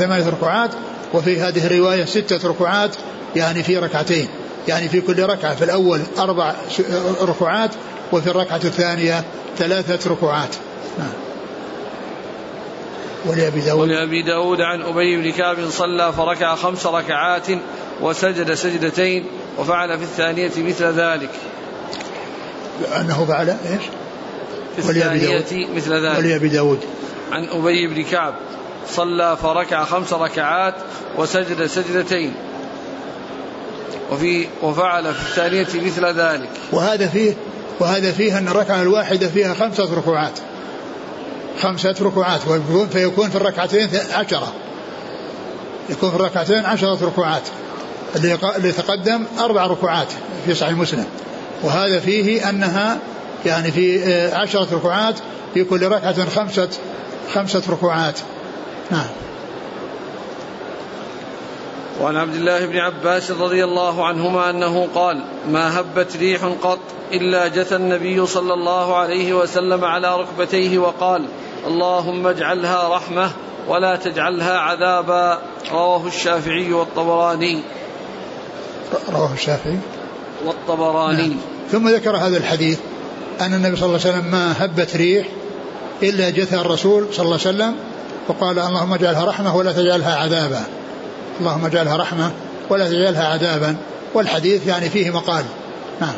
[0.00, 0.70] ثمانية ركوعات
[1.14, 2.96] وفي هذه الرواية ستة ركوعات
[3.36, 4.28] يعني في ركعتين.
[4.68, 6.54] يعني في كل ركعة في الأول أربع
[7.20, 7.70] ركوعات
[8.12, 9.24] وفي الركعة الثانية
[9.58, 10.54] ثلاثة ركوعات.
[10.98, 11.25] نعم.
[13.24, 13.88] ولأبي داود.
[13.88, 17.46] ولأبي داود عن أبي بن كعب صلى فركع خمس ركعات
[18.00, 19.26] وسجد سجدتين
[19.58, 21.30] وفعل في الثانية مثل ذلك.
[23.00, 23.82] أنه فعل إيش؟
[24.76, 26.18] في الثانية مثل ذلك.
[26.18, 26.80] ولأبي داود.
[27.32, 28.34] عن أبي بن كعب
[28.88, 30.74] صلى فركع خمس ركعات
[31.18, 32.34] وسجد سجدتين.
[34.12, 36.50] وفي وفعل في الثانية مثل ذلك.
[36.72, 37.34] وهذا فيه
[37.80, 40.38] وهذا فيه أن الركعة الواحدة فيها خمسة ركوعات.
[41.62, 42.40] خمسة ركوعات
[42.92, 44.52] فيكون في الركعتين عشرة.
[45.90, 47.42] يكون في الركعتين عشرة ركوعات.
[48.56, 50.08] اللي تقدم أربع ركوعات
[50.46, 51.06] في صحيح مسلم.
[51.62, 52.98] وهذا فيه أنها
[53.46, 55.14] يعني في آه، عشرة ركوعات
[55.54, 56.68] في كل ركعة خمسة
[57.34, 58.18] خمسة ركوعات.
[58.90, 59.06] نعم.
[62.00, 66.78] وعن عبد الله بن عباس رضي الله عنهما أنه قال ما هبت ريح قط
[67.12, 71.24] إلا جثى النبي صلى الله عليه وسلم على ركبتيه وقال
[71.66, 73.30] اللهم اجعلها رحمة
[73.68, 75.38] ولا تجعلها عذابا.
[75.72, 77.62] رواه الشافعي والطبراني.
[79.12, 79.78] رواه الشافعي.
[80.44, 81.28] والطبراني.
[81.28, 81.36] نعم.
[81.72, 82.78] ثم ذكر هذا الحديث
[83.40, 85.26] أن النبي صلى الله عليه وسلم ما هبت ريح
[86.02, 87.74] إلا جثى الرسول صلى الله عليه وسلم
[88.28, 90.64] وقال اللهم اجعلها رحمة ولا تجعلها عذابا.
[91.40, 92.30] اللهم اجعلها رحمة
[92.70, 93.76] ولا تجعلها عذابا.
[94.14, 95.44] والحديث يعني فيه مقال.
[96.00, 96.14] نعم.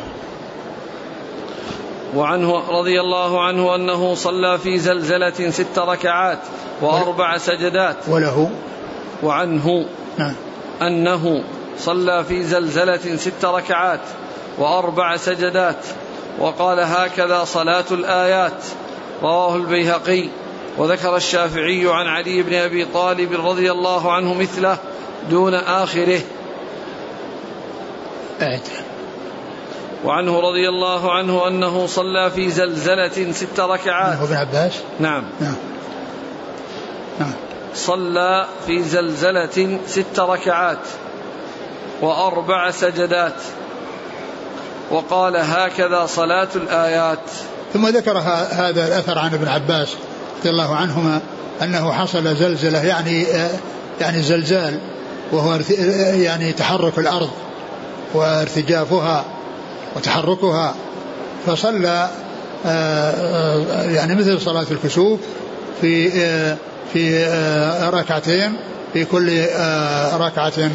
[2.15, 6.39] وعنه رضي الله عنه أنه صلى في زلزلة ست ركعات
[6.81, 7.95] وأربع سجدات.
[8.07, 8.49] وله
[9.23, 9.85] وعنه
[10.17, 10.35] نعم.
[10.81, 11.43] أنه
[11.77, 13.99] صلى في زلزلة ست ركعات
[14.57, 15.85] وأربع سجدات.
[16.39, 18.63] وقال هكذا صلاة الآيات.
[19.21, 20.29] رواه البيهقي.
[20.77, 24.77] وذكر الشافعي عن علي بن أبي طالب رضي الله عنه مثله
[25.29, 26.21] دون آخره.
[28.41, 28.61] أعد
[30.05, 34.21] وعنه رضي الله عنه أنه صلى في زلزلة ست ركعات.
[34.21, 35.23] ابن عباس؟ نعم.
[35.41, 35.55] نعم.
[37.19, 37.33] نعم.
[37.75, 40.79] صلى في زلزلة ست ركعات
[42.01, 43.33] وأربع سجدات
[44.91, 47.19] وقال هكذا صلاة الآيات.
[47.73, 48.17] ثم ذكر
[48.51, 49.95] هذا الأثر عن ابن عباس
[50.39, 51.21] رضي الله عنهما
[51.61, 53.25] أنه حصل زلزلة يعني
[54.01, 54.79] يعني زلزال
[55.31, 55.59] وهو
[56.13, 57.29] يعني تحرك الأرض
[58.13, 59.25] وارتجافها
[59.95, 60.75] وتحركها
[61.45, 62.09] فصلى
[62.65, 65.19] آه، آه، يعني مثل صلاة الكسوف
[65.81, 66.57] في آه،
[66.93, 67.25] في
[67.93, 68.53] ركعتين
[68.93, 69.45] في كل
[70.13, 70.71] ركعة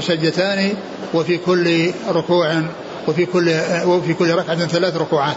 [0.00, 0.72] سجدتان
[1.14, 2.62] وفي كل ركوع
[3.08, 5.36] وفي كل وفي كل ركعة ثلاث ركوعات.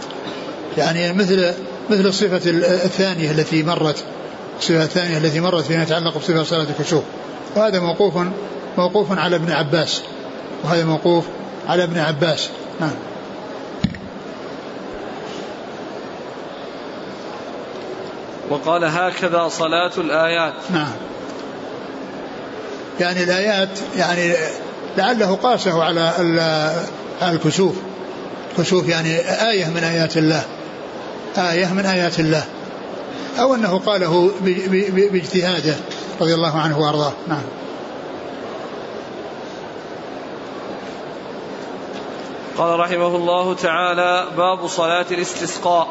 [0.77, 1.53] يعني مثل
[1.89, 2.41] مثل الصفة
[2.85, 4.03] الثانية التي مرت
[4.59, 7.03] الصفة الثانية التي مرت فيما يتعلق بصفة صلاة الكسوف.
[7.55, 8.13] وهذا موقوف
[8.77, 10.01] موقوف على ابن عباس.
[10.63, 11.25] وهذا موقوف
[11.67, 12.49] على ابن عباس.
[12.79, 12.95] نعم.
[18.49, 20.53] وقال هكذا صلاة الآيات.
[20.69, 20.91] نعم.
[22.99, 24.33] يعني الآيات يعني
[24.97, 26.01] لعله قاسه على
[27.21, 27.75] على الكسوف.
[28.51, 30.43] الكسوف يعني آية من آيات الله.
[31.37, 32.43] آية من آيات الله.
[33.39, 34.31] أو أنه قاله
[35.11, 35.75] باجتهاده
[36.21, 37.13] رضي الله عنه وأرضاه.
[37.27, 37.43] نعم.
[42.57, 45.87] قال رحمه الله تعالى باب صلاة الاستسقاء.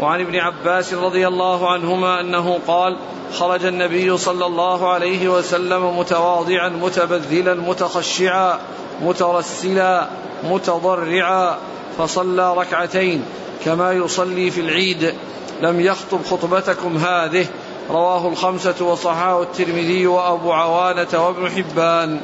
[0.00, 2.96] وعن ابن عباس رضي الله عنهما أنه قال
[3.38, 8.58] خرج النبي صلى الله عليه وسلم متواضعا متبذلا متخشعا
[9.02, 10.08] مترسلا
[10.44, 11.58] متضرعا
[11.98, 13.24] فصلى ركعتين
[13.64, 15.14] كما يصلي في العيد.
[15.62, 17.46] لم يخطب خطبتكم هذه.
[17.90, 22.20] رواه الخمسة وصححه الترمذي وأبو عوانة وابن حبان.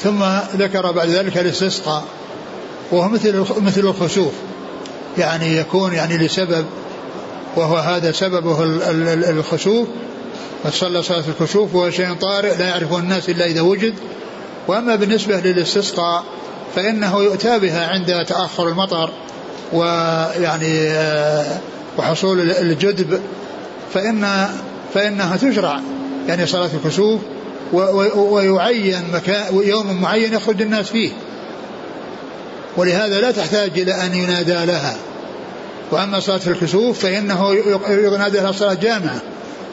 [0.00, 0.24] ثم
[0.56, 2.04] ذكر بعد ذلك الاستسقاء.
[2.90, 4.32] وهو مثل مثل الخسوف.
[5.18, 6.66] يعني يكون يعني لسبب
[7.56, 8.64] وهو هذا سببه
[9.30, 9.88] الخسوف.
[10.64, 13.94] فصلى صلاة الكسوف وهو شيء طارئ لا يعرفه الناس إلا إذا وجد.
[14.68, 16.24] وأما بالنسبة للاستسقاء
[16.74, 19.10] فإنه يؤتى بها عند تأخر المطر
[19.72, 21.58] ويعني آه،
[21.98, 23.20] وحصول الجدب
[23.94, 24.48] فإن
[24.94, 25.80] فإنها تشرع
[26.28, 27.20] يعني صلاة الكسوف
[27.72, 31.10] ويعين مكان يوم معين يخرج الناس فيه.
[32.78, 34.96] ولهذا لا تحتاج إلى أن ينادى لها.
[35.90, 37.54] وأما صلاة الكسوف فإنه
[37.88, 39.22] ينادى لها صلاة جامعة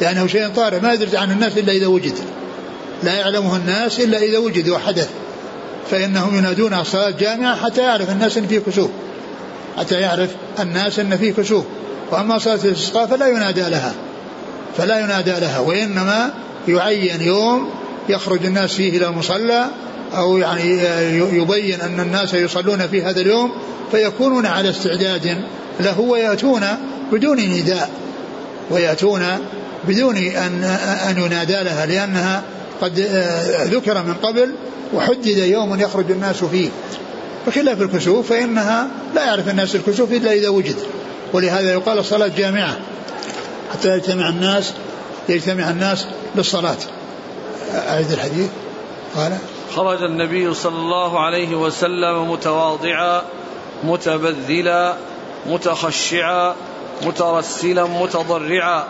[0.02, 2.14] لأنه شيء طارئ ما يدرج عن الناس إلا إذا وجد.
[3.04, 5.10] لا يعلمه الناس إلا إذا وجد وحدث
[5.92, 8.90] فإنهم ينادونها صلاة جامعة حتى يعرف الناس أن فيه كسوف
[9.78, 11.64] حتى يعرف الناس أن فيه كسوف.
[12.12, 13.94] وأما صلاة الاستسقاء فلا ينادى لها.
[14.78, 16.34] فلا ينادى لها وإنما
[16.68, 17.70] يعين يوم
[18.10, 19.66] يخرج الناس فيه إلى المصلى
[20.18, 23.52] أو يعني يبين أن الناس يصلون في هذا اليوم
[23.92, 25.42] فيكونون على استعداد
[25.80, 26.62] له ويأتون
[27.12, 27.90] بدون نداء
[28.70, 29.24] ويأتون
[29.88, 30.64] بدون أن
[31.10, 32.44] أن ينادى لها لأنها
[32.82, 33.00] قد
[33.64, 34.52] ذكر من قبل
[34.94, 36.70] وحدد يوم يخرج الناس فيه.
[37.48, 40.76] بخلاف الكسوف فإنها لا يعرف الناس الكسوف إلا إذا وجد.
[41.34, 42.78] ولهذا يقال الصلاة جامعة.
[43.74, 44.74] حتى يجتمع الناس
[45.30, 46.78] يجتمع الناس للصلاة.
[47.90, 48.50] أعيد الحديث.
[49.16, 49.38] قال
[49.76, 53.22] خرج النبي صلى الله عليه وسلم متواضعا
[53.84, 54.96] متبذلا
[55.46, 56.56] متخشعا
[57.06, 58.84] مترسلا متضرعا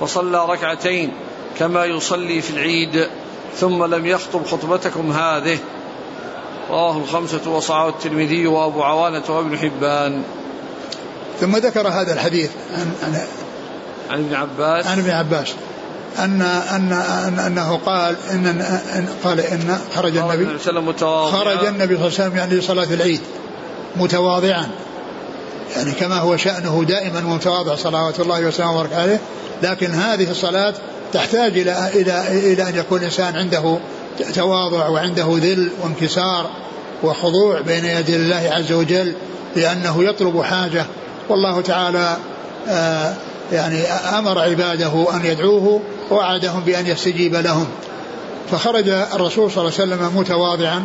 [0.00, 1.12] فصلى ركعتين
[1.58, 3.08] كما يصلي في العيد
[3.56, 5.58] ثم لم يخطب خطبتكم هذه.
[6.70, 10.22] رواه الخمسة وصعه الترمذي وأبو عوانة وابن حبان.
[11.40, 13.26] ثم ذكر هذا الحديث عن عن,
[14.10, 14.86] عن ابن عباس.
[14.86, 15.54] عن ابن عباس.
[16.18, 16.92] أن أن,
[17.28, 18.46] أن أنه قال إن,
[18.96, 20.58] إن قال إن خرج النبي.
[21.32, 23.20] خرج النبي صلى الله عليه وسلم يعني لصلاة العيد
[23.96, 24.68] متواضعا.
[25.76, 29.20] يعني كما هو شأنه دائما متواضع صلوات الله وسلامه وبركاته عليه.
[29.62, 30.74] لكن هذه الصلاة
[31.12, 33.78] تحتاج إلى إلى إلى أن يكون الإنسان عنده
[34.34, 36.50] تواضع وعنده ذل وانكسار
[37.02, 39.14] وخضوع بين يدي الله عز وجل
[39.56, 40.86] لأنه يطلب حاجة.
[41.28, 42.16] والله تعالى
[42.68, 43.14] آه
[43.52, 47.66] يعني أمر عباده أن يدعوه ووعدهم بأن يستجيب لهم.
[48.50, 50.84] فخرج الرسول صلى الله عليه وسلم متواضعا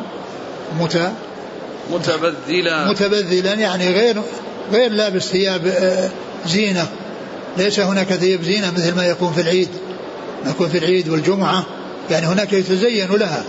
[0.79, 1.11] مت
[1.91, 2.91] متبذلا.
[2.91, 4.21] متبذلا يعني غير
[4.71, 6.09] غير لابس ثياب آه،
[6.47, 6.87] زينة.
[7.57, 9.69] ليس هناك ثياب زينة مثل ما يكون في العيد.
[10.45, 11.65] ما يكون في العيد والجمعة.
[12.11, 13.43] يعني هناك يتزين لها.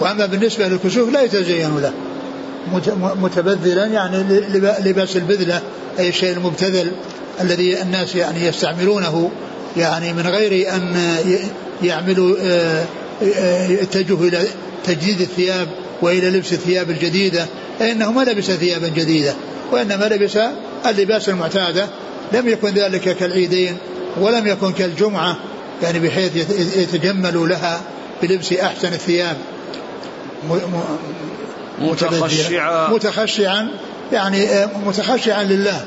[0.00, 1.92] وأما بالنسبة للكسوف لا يتزين له.
[2.96, 4.16] متبذلا يعني
[4.84, 5.60] لباس البذلة
[5.98, 6.92] أي الشيء المبتذل
[7.40, 9.30] الذي الناس يعني يستعملونه.
[9.76, 10.96] يعني من غير أن
[11.82, 12.84] يعملوا آه،
[13.36, 14.46] آه، يتجهوا إلى
[14.84, 15.68] تجديد الثياب
[16.02, 17.46] وإلى لبس الثياب الجديدة
[17.78, 19.34] فإنه ما لبس ثيابا جديدة
[19.72, 20.38] وإنما لبس
[20.86, 21.86] اللباس المعتادة
[22.32, 23.76] لم يكن ذلك كالعيدين
[24.20, 25.36] ولم يكن كالجمعة
[25.82, 26.36] يعني بحيث
[26.76, 27.80] يتجمل لها
[28.22, 29.36] بلبس أحسن الثياب.
[31.78, 32.88] متخشعا.
[32.90, 33.68] متخشعا
[34.12, 35.86] يعني آه، متخشعا لله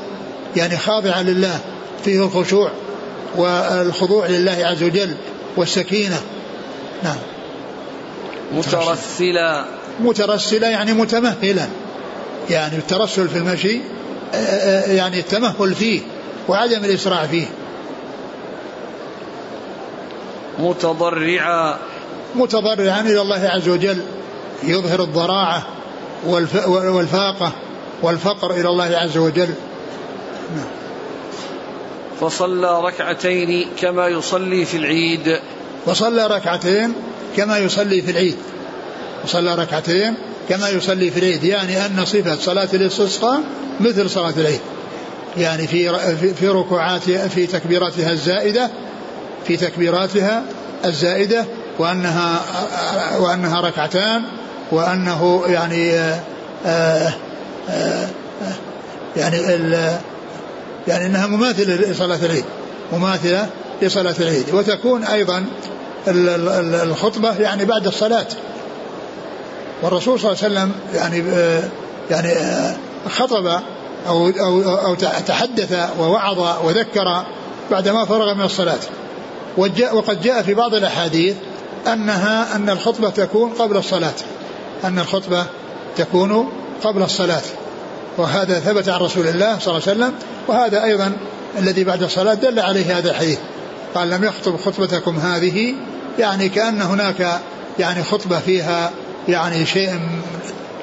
[0.56, 1.60] يعني خاضعا لله
[2.06, 2.71] فيه الخشوع.
[3.38, 5.15] والخضوع لله عز وجل
[5.58, 6.21] والسكينة.
[7.04, 7.17] نعم.
[8.54, 9.65] مترسلا
[10.00, 11.67] مترسلا يعني متمهلا
[12.50, 13.80] يعني الترسل في المشي
[14.34, 16.02] آه، آه، يعني التمهل فيه
[16.48, 17.45] وعدم الإسراع فيه.
[20.60, 21.78] متضرعا
[22.36, 24.02] متضرعا إلى الله عز وجل.
[24.63, 25.63] يظهر الضراعة
[26.67, 27.52] والفاقة
[28.02, 29.50] والفقر إلى الله عز وجل.
[30.56, 30.85] نعم.
[32.21, 35.39] فصلى ركعتين كما يصلي في العيد.
[35.86, 36.93] وصلى ركعتين
[37.38, 38.36] كما يصلي في العيد.
[39.23, 40.13] وصلى ركعتين
[40.49, 41.43] كما يصلي في العيد.
[41.43, 43.41] يعني أن صفة صلاة الاستسقاء
[43.80, 44.62] مثل صلاة العيد.
[45.38, 45.89] يعني في
[46.34, 48.69] في ركوعاتها في تكبيراتها الزائدة
[49.47, 50.43] في تكبيراتها
[50.86, 51.45] الزائدة
[51.80, 52.41] وأنها
[53.19, 54.21] وأنها ركعتان
[54.71, 56.19] وأنه يعني آآ
[56.65, 57.13] آآ
[57.69, 58.08] آآ
[59.17, 59.38] يعني
[60.88, 62.45] يعني إنها مماثلة لصلاة العيد
[62.93, 63.50] مماثلة
[63.82, 64.54] لصلاة العيد.
[64.54, 65.45] وتكون أيضا
[66.08, 68.28] الخطبة يعني بعد الصلاة.
[69.82, 71.24] والرسول صلى الله عليه وسلم يعني
[72.12, 72.34] يعني
[73.10, 73.62] خطب
[74.08, 74.95] أو أو أو
[75.28, 77.26] تحدث ووعظ وذكر
[77.71, 78.80] بعدما فرغ من الصلاة.
[79.93, 81.36] وقد جاء في بعض الأحاديث
[81.88, 84.13] أنها أن الخطبة تكون قبل الصلاة.
[84.84, 85.45] أن الخطبة
[85.98, 86.50] تكون
[86.84, 87.41] قبل الصلاة.
[88.17, 90.13] وهذا ثبت عن رسول الله صلى الله عليه وسلم
[90.47, 91.12] وهذا أيضا
[91.60, 93.39] الذي بعد الصلاة دل عليه هذا الحديث.
[93.95, 95.73] قال لم يخطب خطبتكم هذه
[96.19, 97.41] يعني كأن هناك
[97.80, 98.91] يعني خطبة فيها
[99.28, 99.99] يعني شيء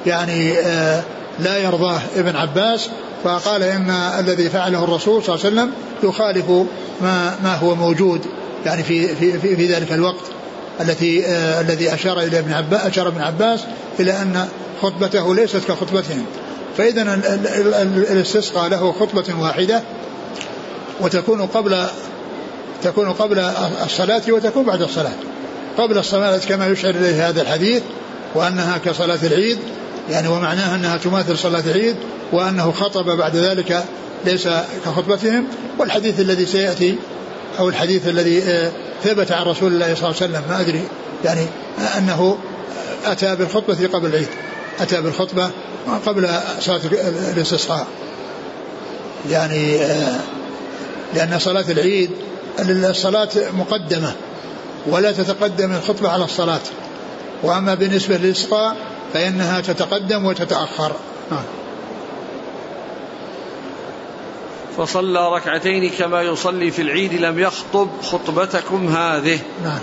[0.05, 1.03] يعني آه
[1.39, 2.89] لا يرضاه ابن عباس
[3.23, 5.71] فقال إن الذي فعله الرسول صلى الله عليه وسلم
[6.03, 6.49] يخالف
[7.01, 8.21] ما ما هو موجود
[8.65, 10.25] يعني في في في, في ذلك الوقت
[10.81, 13.59] التي آه الذي أشار إلى ابن عباس أشار ابن عباس
[13.99, 14.47] إلى أن
[14.81, 16.25] خطبته ليست كخطبتهم.
[16.77, 17.01] فإذا
[18.11, 19.81] الاستسقاء له خطبة واحدة
[21.01, 21.85] وتكون قبل
[22.83, 23.39] تكون قبل
[23.85, 25.13] الصلاة وتكون بعد الصلاة.
[25.77, 27.83] قبل الصلاة كما يشعر إليه هذا الحديث
[28.35, 29.57] وأنها كصلاة العيد
[30.09, 31.95] يعني ومعناها أنها تماثل صلاة العيد
[32.31, 33.83] وأنه خطب بعد ذلك
[34.25, 34.49] ليس
[34.85, 35.47] كخطبتهم.
[35.79, 36.95] والحديث الذي سيأتي
[37.59, 38.71] أو الحديث الذي آه،
[39.03, 40.83] ثبت عن رسول الله صلى الله عليه وسلم ما أدري
[41.25, 41.45] يعني
[41.97, 42.37] أنه
[43.05, 44.27] أتى بالخطبة قبل العيد
[44.79, 45.49] أتى بالخطبة
[46.05, 46.81] قبل صلاة
[47.33, 47.87] الاستسقاء
[49.29, 50.19] يعني آه،
[51.13, 52.09] لأن صلاة العيد
[52.59, 54.13] الصلاة مقدمة
[54.85, 56.61] ولا تتقدم الخطبة على الصلاة.
[57.43, 58.75] وأما بالنسبة للإسقاء
[59.13, 60.91] فإنها تتقدم وتتأخر.
[61.31, 61.43] نعم
[64.77, 69.39] فصلى ركعتين كما يصلي في العيد لم يخطب خطبتكم هذه.
[69.63, 69.79] نعم.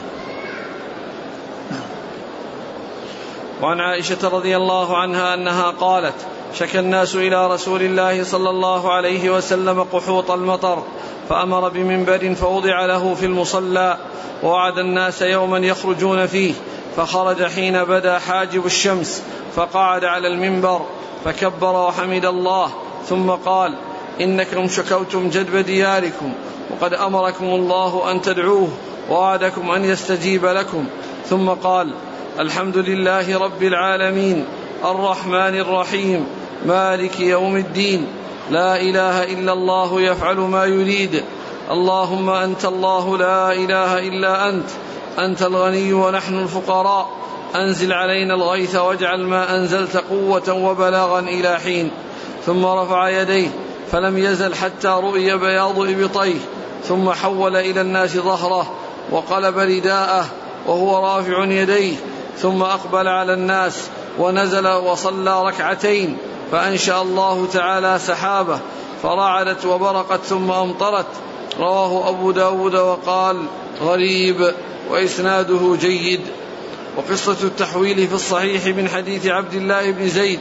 [3.63, 6.15] وعن عائشة رضي الله عنها أنها قالت
[6.55, 10.83] شكى الناس إلى رسول الله صلى الله عليه وسلم قحوط المطر
[11.29, 13.97] فأمر بمنبر فوضع له في المصلى
[14.43, 16.55] ووعد الناس يوما يخرجون فيه
[16.97, 19.23] فخرج حين بدا حاجب الشمس
[19.55, 20.81] فقعد على المنبر
[21.25, 22.71] فكبر وحمد الله
[23.09, 23.75] ثم قال
[24.21, 26.33] إنكم شكوتم جدب دياركم
[26.71, 28.69] وقد أمركم الله أن تدعوه
[29.11, 30.87] ووعدكم أن يستجيب لكم
[31.27, 31.95] ثم قال
[32.39, 34.45] الحمد لله رب العالمين
[34.85, 36.27] الرحمن الرحيم
[36.67, 38.07] مالك يوم الدين
[38.51, 41.23] لا إله إلا الله يفعل ما يريد
[41.71, 44.71] اللهم أنت الله لا إله إلا أنت
[45.19, 47.11] أنت الغني ونحن الفقراء
[47.55, 51.91] أنزل علينا الغيث واجعل ما أنزلت قوة وبلاغا إلى حين
[52.47, 53.49] ثم رفع يديه
[53.93, 56.39] فلم يزل حتى رؤي بياض إبطيه
[56.85, 58.71] ثم حول إلى الناس ظهره
[59.11, 60.27] وقلب رداءه
[60.67, 61.97] وهو رافع يديه
[62.43, 66.17] ثم أقبل على الناس ونزل وصلى ركعتين
[66.53, 68.61] فأنشأ الله تعالى سحابة
[69.03, 71.07] فرعدت وبرقت ثم أمطرت.
[71.59, 73.37] رواه أبو داود وقال
[73.83, 74.55] غريب
[74.91, 76.21] وإسناده جيد.
[76.97, 80.41] وقصة التحويل في الصحيح من حديث عبد الله بن زيد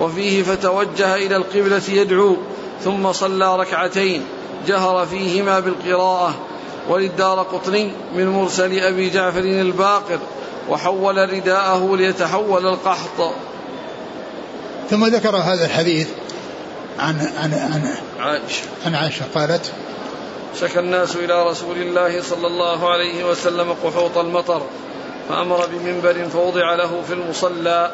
[0.00, 2.36] وفيه فتوجه إلى القبلة يدعو
[2.84, 4.22] ثم صلى ركعتين
[4.66, 6.34] جهر فيهما بالقراءة.
[6.88, 10.18] وللدار قطني من مرسل أبي جعفر الباقر
[10.68, 13.32] وحول رداءه ليتحول القحط.
[14.90, 16.08] ثم ذكر هذا الحديث
[16.98, 18.62] عن عن عن عائشة.
[18.86, 19.72] عن عائشة قالت
[20.60, 24.62] شكى الناس إلى رسول الله صلى الله عليه وسلم قحوط المطر
[25.28, 27.92] فأمر بمنبر فوضع له في المصلى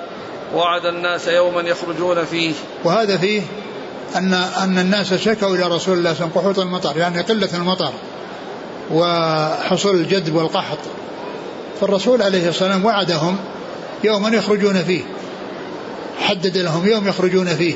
[0.55, 2.53] وعد الناس يوما يخرجون فيه.
[2.85, 3.43] وهذا فيه
[4.17, 7.49] أن أن الناس شكوا إلى رسول الله صلى الله عليه وسلم قحوط المطر يعني قلة
[7.55, 7.93] المطر
[8.91, 10.79] وحصول الجدب والقحط.
[11.85, 13.37] فالرسول عليه الصلاة والسلام وعدهم
[14.05, 15.03] يوما يخرجون فيه
[16.21, 17.75] حدد لهم يوم يخرجون فيه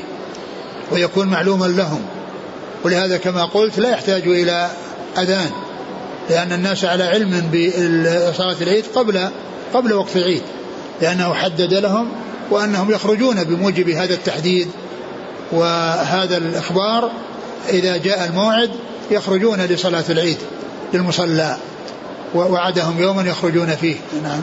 [0.91, 2.01] ويكون معلوما لهم.
[2.83, 4.69] ولهذا كما قلت لا يحتاج إلى
[5.17, 5.49] أذان
[6.29, 9.29] لأن الناس على علم بصلاة العيد قبل
[9.73, 10.41] قبل وقت العيد
[11.01, 12.11] لأنه حدد لهم
[12.51, 14.67] وأنهم يخرجون بموجب هذا التحديد.
[15.51, 17.11] وهذا الإخبار
[17.69, 18.71] إذا جاء الموعد
[19.11, 20.37] يخرجون لصلاة العيد
[20.93, 21.57] للمصلى.
[22.35, 23.95] ووعدهم يوما يخرجون فيه.
[24.23, 24.41] نعم.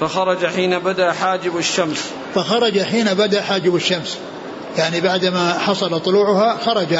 [0.00, 1.98] فخرج حين بدا حاجب الشمس.
[2.34, 4.18] فخرج حين بدا حاجب الشمس.
[4.78, 6.98] يعني بعدما حصل طلوعها خرج.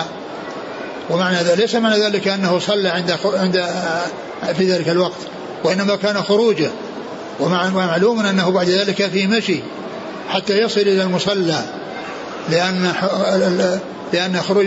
[1.11, 3.67] ومعنى ذلك ليس معنى ذلك أنه صلى عند عند
[4.59, 5.19] في ذلك الوقت.
[5.65, 6.71] وإنما كان خروجه.
[7.41, 9.61] ومعلوم أنه بعد ذلك في مشي.
[10.29, 11.65] حتى يصل إلى المصلى.
[12.51, 12.93] لأن
[14.13, 14.67] لأن خروج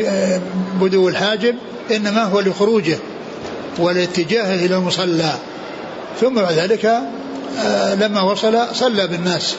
[0.82, 1.56] بدو الحاجب
[1.92, 2.98] إنما هو لخروجه.
[3.78, 5.34] والاتجاه إلى المصلى.
[6.22, 6.86] ثم بعد ذلك
[7.60, 9.56] آه، لما وصل صلى بالناس.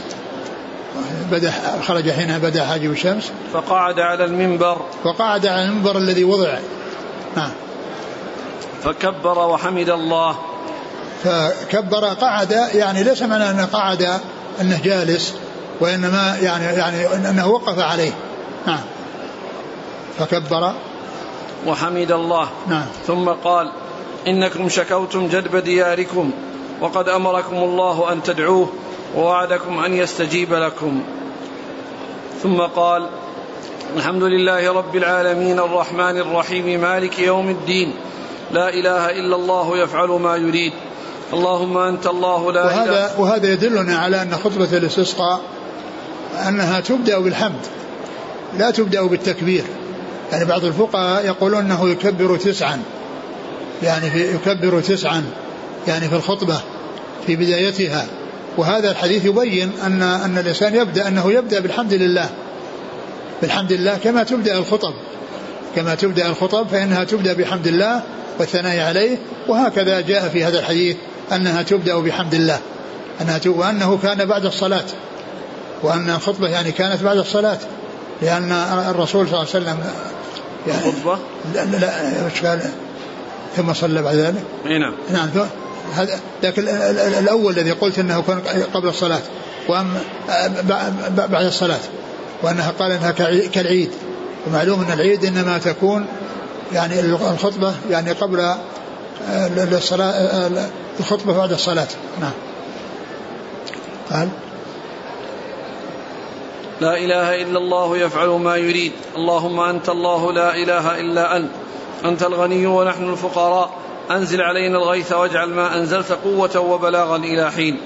[1.31, 1.53] بدأ
[1.87, 3.31] خرج حين بدأ حاجب الشمس.
[3.53, 4.79] فقعد على المنبر.
[5.05, 6.59] وقعد على المنبر الذي وضع.
[7.37, 7.51] نعم
[8.85, 10.37] فكبر وحمد الله.
[11.25, 14.21] فكبر قعد يعني ليس معنى أنه قعد
[14.61, 15.35] أنه جالس
[15.81, 18.13] وإنما يعني يعني أنه وقف عليه.
[18.67, 18.81] نعم
[20.19, 20.73] فكبر.
[21.67, 22.49] وحمد الله.
[22.69, 23.73] نعم ثم قال
[24.27, 26.31] إنكم شكوتم جدب دياركم
[26.81, 28.69] وقد أمركم الله أن تدعوه
[29.17, 31.03] ووعدكم أن يستجيب لكم.
[32.43, 33.07] ثم قال
[33.97, 37.95] الحمد لله رب العالمين الرحمن الرحيم مالك يوم الدين
[38.53, 40.73] لا إله إلا الله يفعل ما يريد.
[41.33, 45.41] اللهم أنت الله لا وهذا اله وهذا يدلنا على أن خطبة الاستسقاء
[46.49, 47.67] أنها تبدأ بالحمد
[48.59, 49.65] لا تبدأ بالتكبير.
[50.33, 52.83] يعني بعض الفقهاء يقولون أنه يكبر تسعا.
[53.83, 55.25] يعني في يكبر تسعا
[55.89, 56.61] يعني في الخطبة
[57.27, 58.07] في بدايتها.
[58.57, 62.31] وهذا الحديث يبين ان أن الإنسان يبدأ أنه يبدأ بالحمد لله.
[63.43, 64.95] بالحمد لله كما تبدأ الخطب.
[65.77, 68.03] كما تبدأ الخطب فإنها تبدأ بحمد الله
[68.39, 69.19] والثناء عليه
[69.49, 70.97] وهكذا جاء في هذا الحديث
[71.33, 72.59] أنها تبدأ بحمد الله.
[73.21, 74.85] أنها وأنه كان بعد الصلاة.
[75.83, 77.59] وأن الخطبة يعني كانت بعد الصلاة.
[78.23, 78.53] لأن
[78.91, 79.79] الرسول صلى الله عليه وسلم
[80.69, 81.19] يعني الخطبة؟
[81.55, 81.79] لا لا,
[82.43, 82.86] لا
[83.57, 84.95] ثم صلى بعد ذلك؟ نعم.
[85.11, 85.29] نعم.
[85.95, 86.69] هذا لكن
[87.19, 88.41] الأول الذي قلت إنه كان
[88.75, 89.21] قبل الصلاة
[89.69, 90.01] واما
[91.17, 91.81] بعد الصلاة
[92.43, 93.11] وأنها قال إنها
[93.53, 93.91] كالعيد.
[94.47, 96.07] ومعلوم إن العيد إنما تكون
[96.73, 98.57] يعني الخطبة يعني قبل آه،
[99.73, 100.69] الصلاة آه،
[101.01, 101.89] الخطبة بعد الصلاة.
[102.21, 102.33] نعم.
[104.13, 104.29] قال
[106.81, 108.93] لا إله إلا الله يفعل ما يريد.
[109.17, 111.51] اللهم أنت الله لا إله إلا أنت.
[112.09, 113.71] أنت الغني ونحن الفقراء.
[114.11, 117.81] أنزل علينا الغيث واجعل ما أنزلت قوة وبلاغا إلى حين.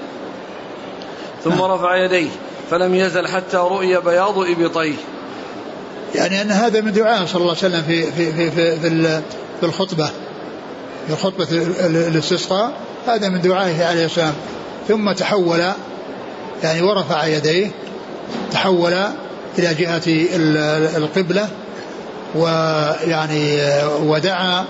[1.43, 1.61] ثم نعم.
[1.61, 2.29] رفع يديه
[2.71, 4.95] فلم يزل حتى رؤي بياض إبطيه.
[6.15, 9.21] يعني أن هذا من دعاء صلى الله عليه وسلم في في في في, في,
[9.59, 10.09] في الخطبة.
[11.07, 11.47] في خطبة
[11.85, 12.73] الاستسقاء
[13.07, 14.33] هذا من دعائه عليه السلام
[14.87, 15.63] ثم تحول
[16.63, 17.71] يعني ورفع يديه
[18.51, 18.93] تحول
[19.59, 20.01] إلى جهة
[20.97, 21.49] القبلة.
[22.35, 23.59] ويعني
[24.03, 24.65] ودعا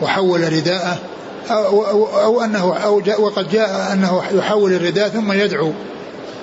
[0.00, 0.98] وحول رداءه
[1.50, 1.84] أو,
[2.22, 5.72] أو, أنه أو جاء وقد جاء أنه يحول الرداء ثم يدعو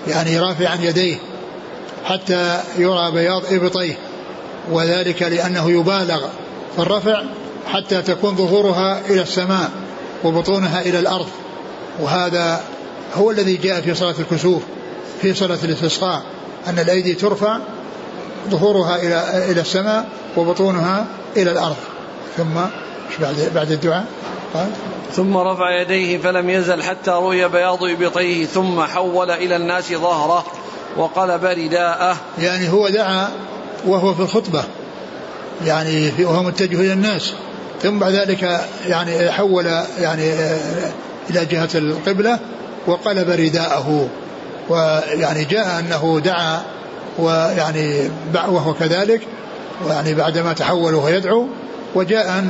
[0.08, 1.18] يعني رافعا يديه
[2.06, 3.98] حتى يرى بياض إبطيه
[4.72, 6.20] وذلك لأنه يبالغ
[6.76, 7.24] في الرفع
[7.68, 9.70] حتى تكون ظهورها إلى السماء
[10.24, 11.28] وبطونها إلى الأرض.
[12.00, 12.62] وهذا
[13.16, 14.62] هو الذي جاء في صلاة الكسوف
[15.22, 16.22] في صلاة الاستسقاء
[16.68, 17.60] أن الأيدي ترفع
[18.50, 20.06] ظهورها إلى إلى السماء
[20.38, 21.06] وبطونها
[21.38, 21.76] إلى الأرض.
[22.38, 22.54] ثم
[23.22, 24.06] بعد بعد الدعاء؟
[24.54, 24.68] قال
[25.14, 30.46] ثم رفع يديه فلم يزل حتى رؤي بياض إبطيه ثم حول إلى الناس ظهره
[30.98, 33.30] وقلب رداءه يعني هو دعا
[33.86, 34.64] وهو في الخطبة.
[35.66, 37.34] يعني وهو متجه إلى الناس.
[37.82, 39.66] ثم بعد ذلك يعني حول
[40.00, 40.34] يعني
[41.30, 42.40] إلى جهة القبلة
[42.88, 44.10] وقلب رداءه
[44.70, 46.62] ويعني جاء أنه دعا
[47.20, 48.10] ويعني
[48.48, 49.22] وهو كذلك
[49.86, 51.48] ويعني بعدما تحول وهو يدعو
[51.96, 52.46] وجاء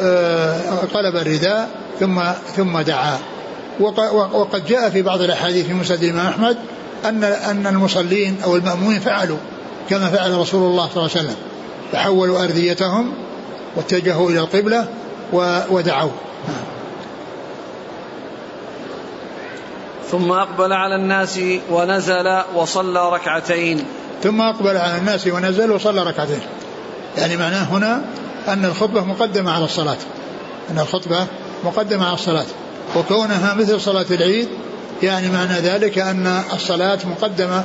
[0.00, 1.68] آه، قلب الرداء
[2.00, 2.22] ثم
[2.56, 3.18] ثم دعا.
[4.32, 6.56] وقد جاء في بعض الأحاديث في مسند الإمام أحمد
[7.04, 9.36] أن أن المصلين أو المأمومين فعلوا
[9.90, 11.36] كما فعل رسول الله صلى الله عليه وسلم.
[11.92, 13.12] تحولوا أرديتهم
[13.76, 14.88] واتجهوا إلى القبلة
[15.70, 16.10] ودعوا.
[20.10, 21.40] ثم أقبل على الناس
[21.70, 23.84] ونزل وصلى ركعتين.
[24.22, 26.40] ثم أقبل على الناس ونزل وصلى ركعتين.
[27.18, 28.02] يعني معناه هنا
[28.48, 29.96] أن الخطبة مقدمة على الصلاة.
[30.70, 31.26] أن الخطبة
[31.64, 32.46] مقدمة على الصلاة.
[32.96, 34.48] وكونها مثل صلاة العيد
[35.02, 37.64] يعني معنى ذلك أن الصلاة مقدمة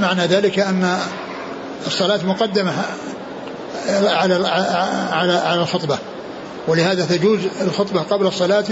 [0.00, 0.98] معنى ذلك أن
[1.86, 2.72] الصلاة مقدمة
[3.88, 4.34] على
[5.12, 5.98] على على الخطبة.
[6.68, 8.64] ولهذا تجوز الخطبة قبل الصلاة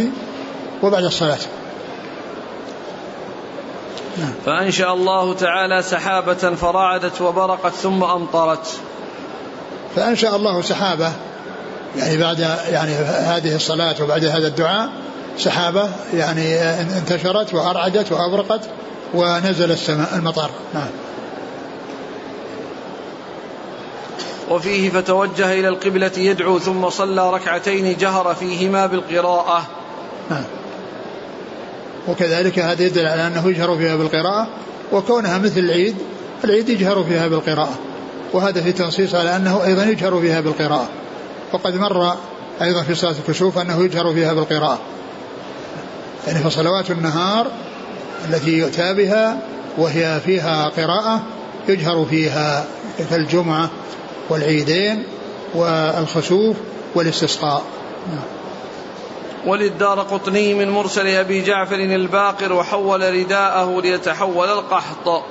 [0.82, 1.38] وبعد الصلاة.
[4.46, 8.80] فأنشأ الله تعالى سحابة فرعدت وبرقت ثم أمطرت.
[9.96, 11.12] فأنشأ الله سحابة
[11.96, 12.38] يعني بعد
[12.70, 14.90] يعني هذه الصلاة وبعد هذا الدعاء
[15.38, 18.60] سحابة يعني انتشرت وأرعدت وأبرقت
[19.14, 20.50] ونزل السماء المطر.
[20.74, 20.88] نعم.
[24.50, 29.66] وفيه فتوجه إلى القبلة يدعو ثم صلى ركعتين جهر فيهما بالقراءة.
[30.30, 30.44] نعم.
[32.08, 34.48] وكذلك هذا يدل على أنه يجهر فيها بالقراءة
[34.92, 35.96] وكونها مثل العيد
[36.44, 37.78] العيد يجهر فيها بالقراءة.
[38.32, 40.88] وهذا في تنصيص على أنه أيضا يجهر فيها بالقراءة.
[41.52, 42.14] وقد مر
[42.62, 44.78] أيضا في صلاة الكسوف أنه يجهر فيها بالقراءة.
[46.26, 47.46] يعني فصلوات النهار
[48.28, 49.38] التي يؤتى بها
[49.78, 51.22] وهي فيها قراءة
[51.68, 52.64] يجهر فيها
[53.10, 53.70] كالجمعة
[54.28, 55.02] والعيدين
[55.54, 56.56] والخسوف
[56.94, 57.62] والاستسقاء.
[59.46, 65.22] وللدار قطني من مرسل أبي جعفر الباقر وحول رداءه ليتحول القحط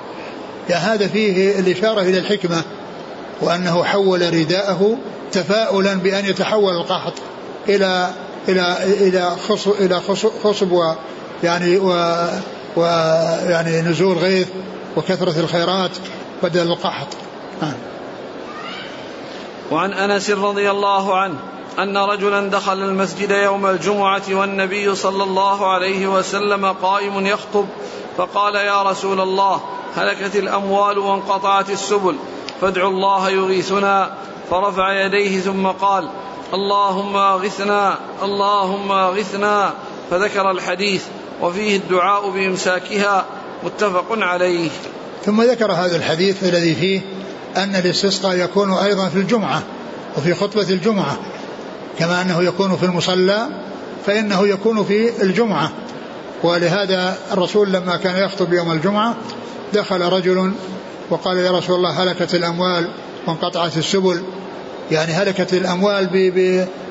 [0.68, 2.62] يا هذا فيه الإشارة إلى الحكمة
[3.40, 4.96] وأنه حول رداءه
[5.32, 7.14] تفاؤلا بأن يتحول القحط
[7.68, 8.10] إلى
[8.48, 10.00] إلى إلى خصب إلى
[10.44, 10.94] خصب و
[11.44, 11.88] يعني و
[12.76, 14.48] ويعني نزول غيث
[14.96, 15.90] وكثرة الخيرات
[16.42, 17.08] بدل القحط
[17.62, 17.74] آه.
[19.70, 21.38] وعن أنس رضي الله عنه
[21.78, 27.66] أن رجلا دخل المسجد يوم الجمعة والنبي صلى الله عليه وسلم قائم يخطب
[28.16, 29.60] فقال يا رسول الله
[29.96, 32.16] هلكت الأموال وانقطعت السبل
[32.60, 34.10] فادعوا الله يغيثنا.
[34.50, 36.08] فرفع يديه ثم قال
[36.54, 39.74] اللهم اغثنا اللهم اغثنا
[40.10, 41.04] فذكر الحديث
[41.40, 43.24] وفيه الدعاء بإمساكها
[43.62, 44.70] متفق عليه.
[45.24, 47.00] ثم ذكر هذا الحديث الذي فيه
[47.56, 49.62] أن الاستسقاء يكون أيضا في الجمعة
[50.16, 51.18] وفي خطبة الجمعة.
[51.98, 53.46] كما أنه يكون في المصلى
[54.06, 55.70] فإنه يكون في الجمعة.
[56.42, 59.16] ولهذا الرسول لما كان يخطب يوم الجمعة
[59.74, 60.52] دخل رجل
[61.10, 62.88] وقال يا رسول الله هلكت الأموال
[63.26, 64.22] وانقطعت السبل.
[64.90, 66.08] يعني هلكت الأموال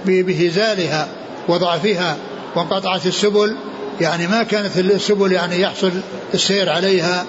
[0.05, 1.07] بهزالها
[1.47, 2.17] وضعفها
[2.55, 3.55] وانقطعت السبل.
[4.01, 5.91] يعني ما كانت السبل يعني يحصل
[6.33, 7.25] السير عليها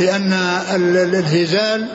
[0.00, 0.32] لأن
[1.14, 1.86] الهزال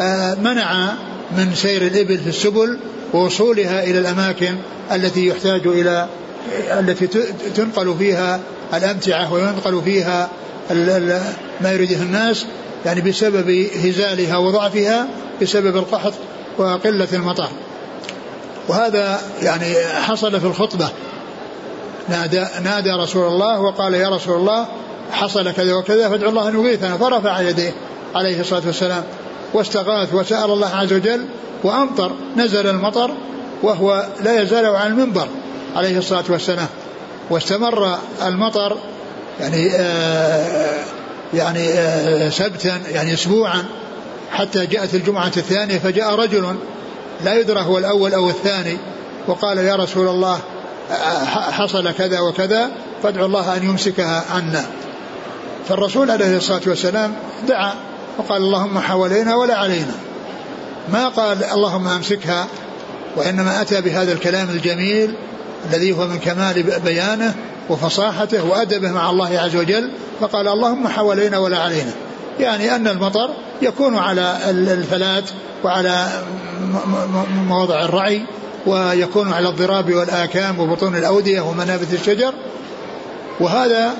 [0.00, 0.92] آه، منع
[1.36, 2.78] من سير الإبل في السبل.
[3.14, 4.56] ووصولها إلى الأماكن
[4.92, 6.08] التي يحتاج إلى
[6.70, 7.06] التي
[7.54, 8.40] تنقل فيها
[8.74, 10.28] الأمتعة وينقل فيها
[11.60, 12.46] ما يريده الناس
[12.86, 15.08] يعني بسبب هزالها وضعفها
[15.42, 16.12] بسبب القحط
[16.58, 17.48] وقلة المطر.
[18.68, 20.88] وهذا يعني حصل في الخطبة.
[22.08, 24.66] نادى, نادى رسول الله وقال يا رسول الله
[25.12, 27.72] حصل كذا وكذا فادعو الله أن يغيثنا فرفع يديه
[28.14, 29.04] عليه الصلاة والسلام.
[29.54, 31.26] واستغاث وسأل الله عز وجل
[31.64, 33.10] وأمطر نزل المطر
[33.62, 35.28] وهو لا يزال على المنبر
[35.76, 36.66] عليه الصلاة والسلام.
[37.30, 38.76] واستمر المطر
[39.40, 40.84] يعني آه
[41.34, 43.64] يعني آه سبتا يعني أسبوعا
[44.32, 46.56] حتى جاءت الجمعة الثانية فجاء رجل
[47.24, 48.76] لا يدرى هو الأول أو الثاني
[49.26, 50.38] وقال يا رسول الله
[51.34, 52.70] حصل كذا وكذا
[53.02, 54.66] فادعوا الله أن يمسكها عنا.
[55.68, 57.14] فالرسول عليه الصلاة والسلام
[57.48, 57.74] دعا
[58.18, 59.94] وقال اللهم حوالينا ولا علينا.
[60.92, 62.46] ما قال اللهم أمسكها
[63.16, 65.14] وإنما أتى بهذا الكلام الجميل
[65.70, 67.34] الذي هو من كمال بيانه
[67.70, 69.90] وفصاحته وأدبه مع الله عز وجل
[70.20, 71.92] فقال اللهم حوالينا ولا علينا.
[72.40, 73.30] يعني أن المطر
[73.62, 75.24] يكون على الفلات
[75.64, 76.22] وعلى
[77.48, 78.22] مواضع الرعي
[78.66, 82.34] ويكون على الضراب والآكام وبطون الأودية ومنابت الشجر.
[83.40, 83.94] وهذا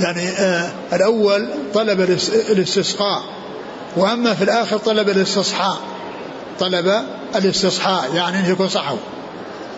[0.00, 2.00] يعني آه الأول طلب
[2.50, 3.22] الاستسقاء
[3.96, 5.76] وأما في الآخر طلب الاستصحاء.
[6.60, 7.02] طلب
[7.36, 8.96] الاستصحاء يعني أنه يكون صحو.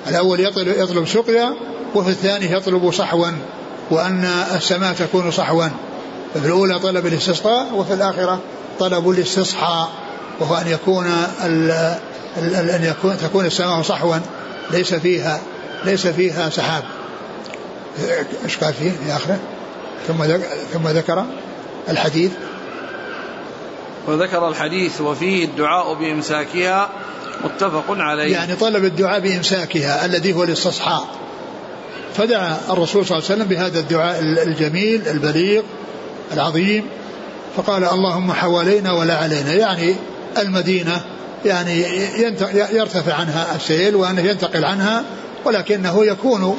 [0.08, 1.54] الأول يطلب, يطلب سقيا
[1.94, 3.30] وفي الثاني يطلب صحوا
[3.90, 4.24] وأن
[4.56, 5.68] السماء تكون صحوا.
[6.34, 8.40] ففي الأولى طلب الاستسقاء وفي الآخرة
[8.78, 9.88] طلب الاستصحاء
[10.40, 11.06] وهو أن يكون
[12.46, 14.16] أن يكون تكون السماء صحوا.
[14.70, 15.40] ليس فيها
[15.84, 16.82] ليس فيها سحاب.
[18.44, 19.38] إيش قال فيه؟ في اخره؟
[20.08, 20.24] ثم
[20.72, 21.26] ثم ذكر
[21.88, 22.30] الحديث.
[24.08, 26.88] وذكر الحديث وفيه الدعاء بإمساكها
[27.44, 28.32] متفق عليه.
[28.32, 31.04] يعني طلب الدعاء بإمساكها الذي هو الاستصحاء
[32.16, 35.62] فدعا الرسول صلى الله عليه وسلم بهذا الدعاء الجميل البليغ
[36.32, 36.84] العظيم.
[37.56, 39.52] فقال اللهم حوالينا ولا علينا.
[39.52, 39.94] يعني
[40.38, 41.00] المدينة
[41.44, 41.84] يعني
[42.72, 45.04] يرتفع عنها السيل وأنه ينتقل عنها
[45.44, 46.56] ولكنه يكون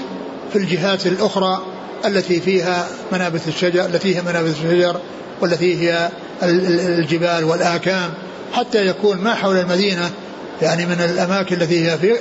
[0.54, 1.62] في الجهات الأخرى
[2.06, 5.00] التي فيها منابت الشجر التي هي منابت الشجر
[5.42, 6.10] والتي هي
[6.44, 8.10] الجبال والآكام
[8.54, 10.10] حتى يكون ما حول المدينة
[10.62, 12.14] يعني من الأماكن التي هي في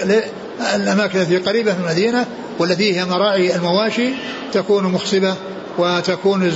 [0.74, 2.26] الأماكن التي قريبة من المدينة
[2.58, 4.08] والتي هي مراعي المواشي
[4.52, 5.34] تكون مخصبة
[5.78, 6.52] وتكون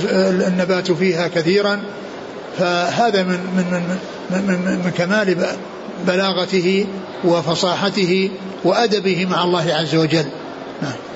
[0.47, 1.79] النبات فيها كثيرا.
[2.59, 3.97] فهذا من من من
[4.29, 5.37] من, من, من كمال
[6.07, 6.85] بلاغته
[7.23, 8.29] وفصاحته
[8.63, 10.25] وأدبه مع الله عز وجل.
[10.81, 11.06] نعم.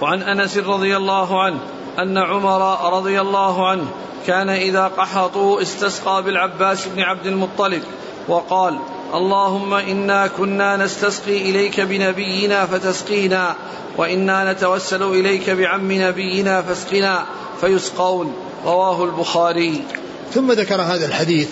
[0.00, 1.58] وعن أنس رضي الله عنه
[1.98, 3.84] أن عمر رضي الله عنه
[4.26, 7.82] كان إذا قحطوا استسقى بالعباس بن عبد المطلب
[8.28, 8.78] وقال
[9.14, 13.54] اللهم إنا كنا نستسقي إليك بنبينا فتسقينا
[13.96, 17.24] وإنا نتوسل إليك بعم نبينا فاسقنا
[17.60, 18.36] فيسقون.
[18.64, 19.82] رواه البخاري.
[20.34, 21.48] ثم ذكر هذا الحديث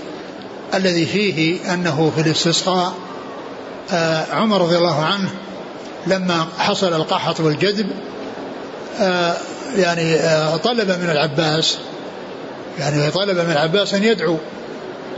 [0.74, 2.92] الذي فيه أنه في الاستسقاء
[3.92, 5.30] آه، عمر رضي الله عنه
[6.07, 7.86] لما حصل القحط والجذب
[9.76, 11.78] يعني آه، طلب من العباس
[12.78, 14.36] يعني طلب من العباس أن يدعو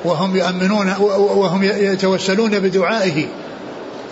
[0.05, 3.27] وهم يؤمنون وهم يتوسلون بدعائه.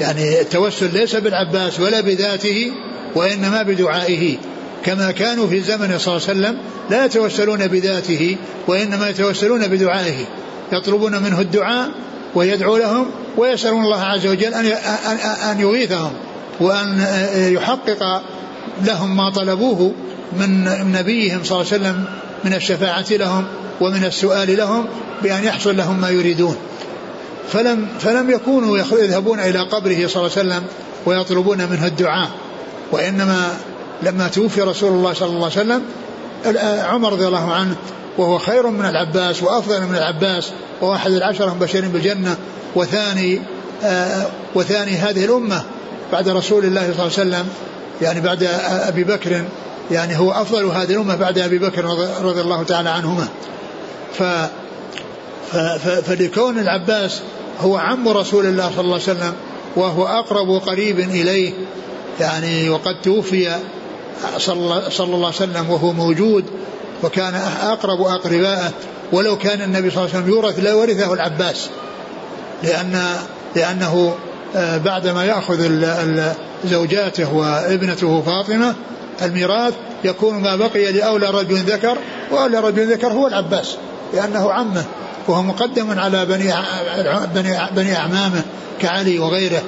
[0.01, 2.73] يعني التوسل ليس بالعباس ولا بذاته
[3.15, 4.37] وإنما بدعائه.
[4.85, 6.59] كما كانوا في زمن صلى الله عليه وسلم
[6.91, 8.37] لا يتوسلون بذاته
[8.67, 10.25] وإنما يتوسلون بدعائه.
[10.73, 11.91] يطلبون منه الدعاء
[12.35, 13.07] ويدعو لهم
[13.37, 14.67] ويسألون الله عز وجل أن
[15.51, 16.13] أن يغيثهم
[16.61, 18.23] وأن يحقق
[18.85, 19.93] لهم ما طلبوه
[20.39, 22.05] من نبيهم صلى الله عليه وسلم
[22.45, 23.45] من الشفاعة لهم
[23.81, 24.87] ومن السؤال لهم
[25.23, 26.57] بأن يحصل لهم ما يريدون.
[27.49, 30.63] فلم فلم يكونوا يذهبون إلى قبره صلى الله عليه وسلم
[31.07, 32.31] ويطلبون منه الدعاء.
[32.93, 33.49] وإنما
[34.03, 35.83] لما توفي رسول الله صلى الله عليه وسلم
[36.85, 37.77] عمر رضي الله عنه
[38.19, 42.37] وهو خير من العباس وأفضل من العباس واحد العشرة المبشرين بالجنة
[42.75, 43.41] وثاني
[43.85, 45.63] آه وثاني هذه الأمة
[46.13, 47.49] بعد رسول الله صلى الله عليه وسلم
[48.03, 49.45] يعني بعد أبي بكر
[49.91, 51.85] يعني هو أفضل هذه الأمة بعد أبي بكر
[52.23, 53.29] رضي الله تعالى عنهما.
[54.19, 54.23] ف
[56.07, 57.21] فلكون العباس
[57.61, 59.35] هو عم رسول الله صلى الله عليه وسلم
[59.77, 61.53] وهو أقرب قريب إليه
[62.21, 63.57] يعني وقد توفي
[64.39, 64.55] صلى
[65.01, 66.45] الله عليه وسلم وهو موجود
[67.03, 68.71] وكان أقرب أقربائه
[69.13, 71.69] ولو كان النبي صلى الله عليه وسلم يورث لورثه العباس
[72.63, 73.03] لأن
[73.57, 74.15] لأنه
[74.57, 75.71] بعدما يأخذ
[76.65, 78.75] زوجاته وابنته فاطمة
[79.23, 81.99] الميراث يكون ما بقي لأولى رجل ذكر
[82.31, 83.77] وأولى رجل ذكر هو العباس
[84.15, 84.85] لأنه عمه
[85.29, 86.53] وهو مقدم على بني
[87.35, 88.43] بني بني أعمامه
[88.81, 89.63] كعلي وغيره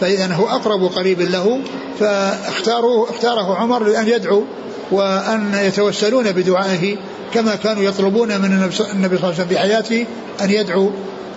[0.00, 1.60] فإذا هو أقرب قريب له
[2.00, 4.44] فاختاره اختاره عمر لأن يدعو
[4.90, 6.96] وأن يتوسلون بدعائه
[7.34, 10.06] كما كانوا يطلبون من النبي صلى الله عليه وسلم في حياته
[10.40, 10.90] أن يدعو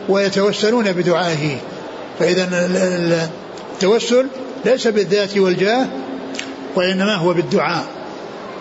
[0.10, 1.58] ويتوسلون بدعائه.
[2.20, 2.50] فإذا
[3.74, 4.28] التوسل
[4.66, 5.88] ليس بالذات والجاه
[6.76, 7.86] وإنما هو بالدعاء.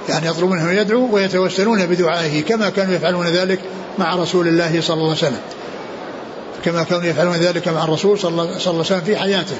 [0.09, 3.61] يعني يطلبون أن يدعو ويتوسلون بدعائه كما كانوا يفعلون ذلك
[3.98, 5.40] مع رسول الله صلى الله عليه وسلم.
[6.64, 9.56] كما كانوا يفعلون ذلك مع الرسول صلى الله عليه وسلم في حياته.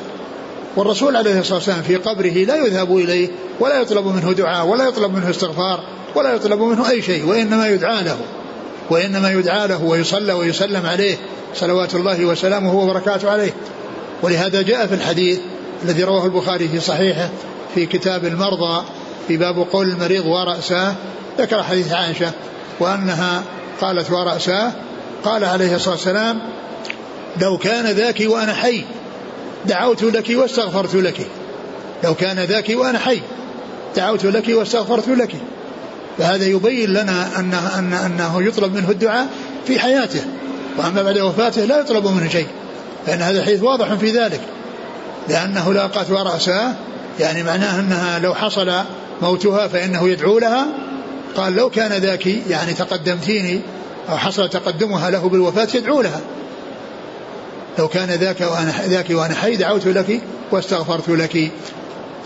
[0.76, 3.28] والرسول عليه الصلاة والسلام في قبره لا يذهب إليه
[3.61, 5.84] ولا يطلب منه دعاء ولا يطلب منه استغفار
[6.14, 8.16] ولا يطلب منه أي شيء وإنما يدعى له.
[8.90, 11.16] وإنما يدعى له ويصلى ويسلم عليه
[11.55, 13.55] صلوات الله وسلامه وبركاته عليه.
[14.23, 15.39] ولهذا جاء في الحديث
[15.85, 17.29] الذي رواه البخاري في صحيحه
[17.75, 18.85] في كتاب المرضى
[19.29, 20.95] في باب قول المريض ورأساه
[21.39, 22.33] ذكر حديث عائشة
[22.81, 23.43] وأنها
[23.81, 24.73] قالت ورأساه
[25.25, 26.41] قال عليه الصلاة والسلام
[27.41, 28.85] لو كان ذاك وأنا حي
[29.66, 31.27] دعوت لك واستغفرت لك.
[32.05, 33.21] لو كان ذاك وأنا حي
[33.97, 35.31] دعوت لك واستغفرت لك.
[36.19, 39.27] فهذا يبين لنا أنه, أن أنه يطلب منه الدعاء
[39.66, 40.21] في حياته
[40.79, 42.47] وأما بعد وفاته لا يطلب منه شيء.
[43.09, 44.40] فإن هذا الحديث واضح في ذلك.
[45.28, 46.74] لأنه لاقت ورأسها
[47.20, 48.72] يعني معناه أنها لو حصل
[49.22, 50.66] موتها فإنه يدعو لها.
[51.36, 53.61] قال لو كان ذاك يعني تقدمتيني
[54.11, 56.20] أو حصل تقدمها له بالوفاة يدعو لها.
[57.78, 61.50] لو كان ذاك وأنا ذاك وأنا حي دعوت لك واستغفرت لك.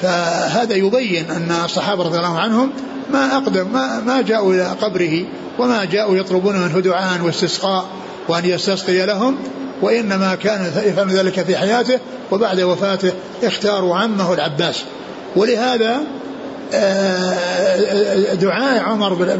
[0.00, 2.70] فهذا يبين أن الصحابة رضي الله عنهم
[3.12, 5.24] ما أقدم ما, ما جاءوا إلى قبره
[5.58, 7.86] وما جاءوا يطلبون منه دعاء واستسقاء
[8.28, 9.38] وأن يستسقي لهم.
[9.82, 11.98] وإنما كان يفعل ذلك في حياته
[12.30, 13.12] وبعد وفاته
[13.42, 14.84] اختاروا عمه العباس.
[15.36, 16.00] ولهذا
[16.74, 19.36] آه، دعاء عمر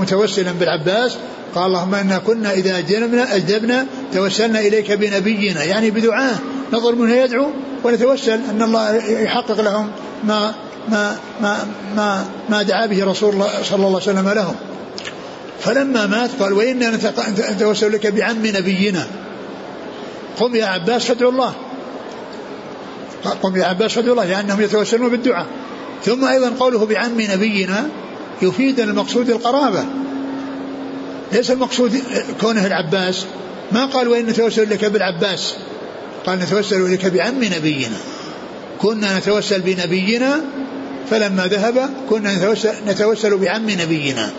[0.00, 1.16] متوسلا بالعباس
[1.54, 6.38] قال اللهم إنا كنا إذا اجدبنا اجدبنا توسلنا إليك بنبينا يعني بدعاء.
[6.72, 7.50] نظر منه يدعو
[7.84, 9.90] ونتوسل أن الله يحقق لهم
[10.24, 10.54] ما
[10.88, 11.66] ما ما
[11.96, 14.54] ما, ما دعا به رسول الله صلى الله عليه وسلم لهم.
[15.60, 16.98] فلما مات قال وإنا
[17.50, 19.06] نتوسل لك بعم نبينا.
[20.38, 21.54] قم يا عباس فادعو الله.
[23.42, 25.46] قم يا عباس فادعوا الله لأنهم يتوسلون بالدعاء.
[26.04, 27.88] ثم أيضا قوله بعم نبينا
[28.42, 29.84] يفيد المقصود القرابة.
[31.32, 32.02] ليس المقصود
[32.40, 33.26] كونه العباس.
[33.72, 35.54] ما قال وإن نتوسل لك بالعباس.
[36.26, 37.96] قال نتوسل إليك بعم نبينا.
[38.78, 40.40] كنا نتوسل بنبينا
[41.10, 44.30] فلما ذهب كنا نتوسل, نتوسل بعم نبينا.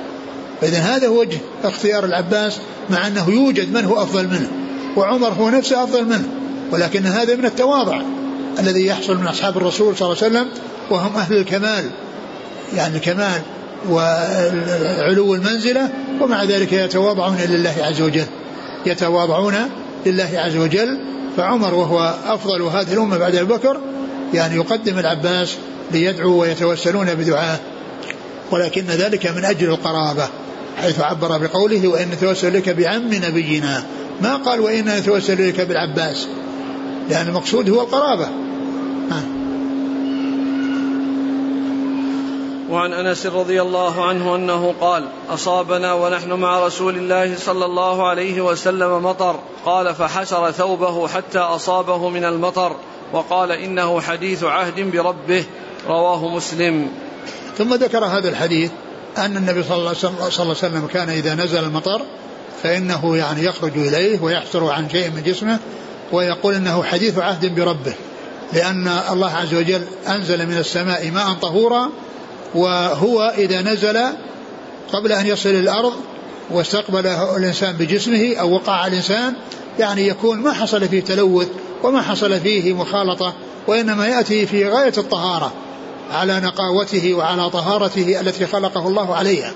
[0.62, 4.52] فإذا هذا هو وجه اختيار العباس مع أنه يوجد من هو أفضل منه.
[4.98, 6.28] وعمر هو نفسه أفضل منه
[6.72, 8.02] ولكن هذا من التواضع
[8.60, 10.48] الذي يحصل من أصحاب الرسول صلى الله عليه وسلم
[10.90, 11.90] وهم أهل الكمال
[12.76, 13.42] يعني الكمال
[13.90, 15.90] وعلو المنزلة
[16.22, 18.26] ومع ذلك يتواضعون لله عز وجل
[18.86, 19.56] يتواضعون
[20.06, 21.00] لله عز وجل.
[21.38, 23.80] فعمر وهو أفضل هذه الأمة بعد أبي بكر
[24.34, 25.56] يعني يقدم العباس
[25.92, 27.60] ليدعو ويتوسلون بدعاه.
[28.52, 30.28] ولكن ذلك من أجل القرابة
[30.82, 33.84] حيث عبر بقوله وإن نتوسل لك بعم نبينا
[34.22, 36.28] ما قال وإن نتوسل لك بالعباس
[37.10, 38.26] لأن المقصود هو القرابة
[39.12, 39.24] ها.
[42.70, 48.42] وعن أنس رضي الله عنه أنه قال أصابنا ونحن مع رسول الله صلى الله عليه
[48.42, 52.76] وسلم مطر قال فحسر ثوبه حتى أصابه من المطر
[53.14, 55.46] وقال إنه حديث عهد بربه
[55.88, 56.88] رواه مسلم
[57.58, 58.72] ثم ذكر هذا الحديث
[59.18, 59.96] أن النبي صلى الله
[60.40, 62.02] عليه وسلم كان إذا نزل المطر
[62.64, 65.60] فإنه يعني يخرج إليه ويحسر عن شيء من جسمه
[66.12, 67.94] ويقول إنه حديث عهد بربه
[68.54, 71.90] لأن الله عز وجل أنزل من السماء ماء طهورا
[72.56, 74.00] وهو إذا نزل
[74.94, 75.94] قبل أن يصل الأرض
[76.52, 79.34] واستقبله الإنسان بجسمه أو وقع الإنسان
[79.80, 81.48] يعني يكون ما حصل فيه تلوث
[81.84, 83.34] وما حصل فيه مخالطة
[83.68, 85.54] وإنما يأتي في غاية الطهارة
[86.12, 89.52] على نقاوته وعلى طهارته التي خلقه الله عليها.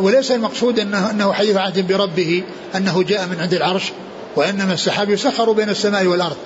[0.00, 2.42] وليس المقصود أنه, أنه حديث عهد بربه
[2.76, 3.92] أنه جاء من عند العرش
[4.36, 6.36] وإنما السحاب يسخر بين السماء والأرض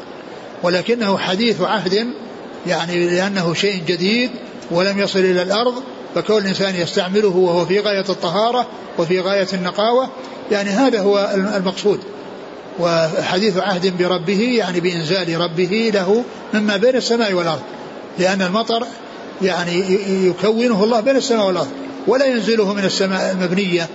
[0.62, 2.06] ولكنه حديث عهد
[2.66, 4.30] يعني لأنه شيء جديد
[4.70, 5.74] ولم يصل إلى الأرض
[6.14, 8.66] فكون الإنسان يستعمله وهو في غاية الطهارة
[8.98, 10.08] وفي غاية النقاوة
[10.50, 12.00] يعني هذا هو المقصود.
[12.80, 17.62] وحديث عهد بربه يعني بإنزال ربه له مما بين السماء والأرض
[18.18, 18.86] لأن المطر
[19.42, 21.68] يعني يكونه الله بين السماء والأرض.
[22.06, 23.88] ولا ينزله من السماء المبنية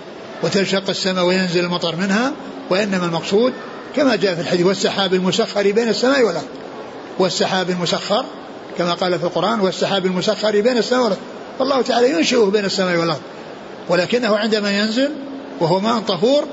[0.43, 2.33] وتنشق السماء وينزل المطر منها
[2.69, 3.53] وإنما المقصود
[3.95, 6.47] كما جاء في الحديث والسحاب المسخر بين السماء والأرض.
[7.19, 8.25] والسحاب المسخر
[8.77, 11.21] كما قال في القرآن والسحاب المسخر بين السماء والأرض.
[11.59, 13.21] فالله تعالى ينشئه بين السماء والأرض.
[13.89, 15.09] ولكنه عندما ينزل
[15.59, 16.43] وهو ماء طهور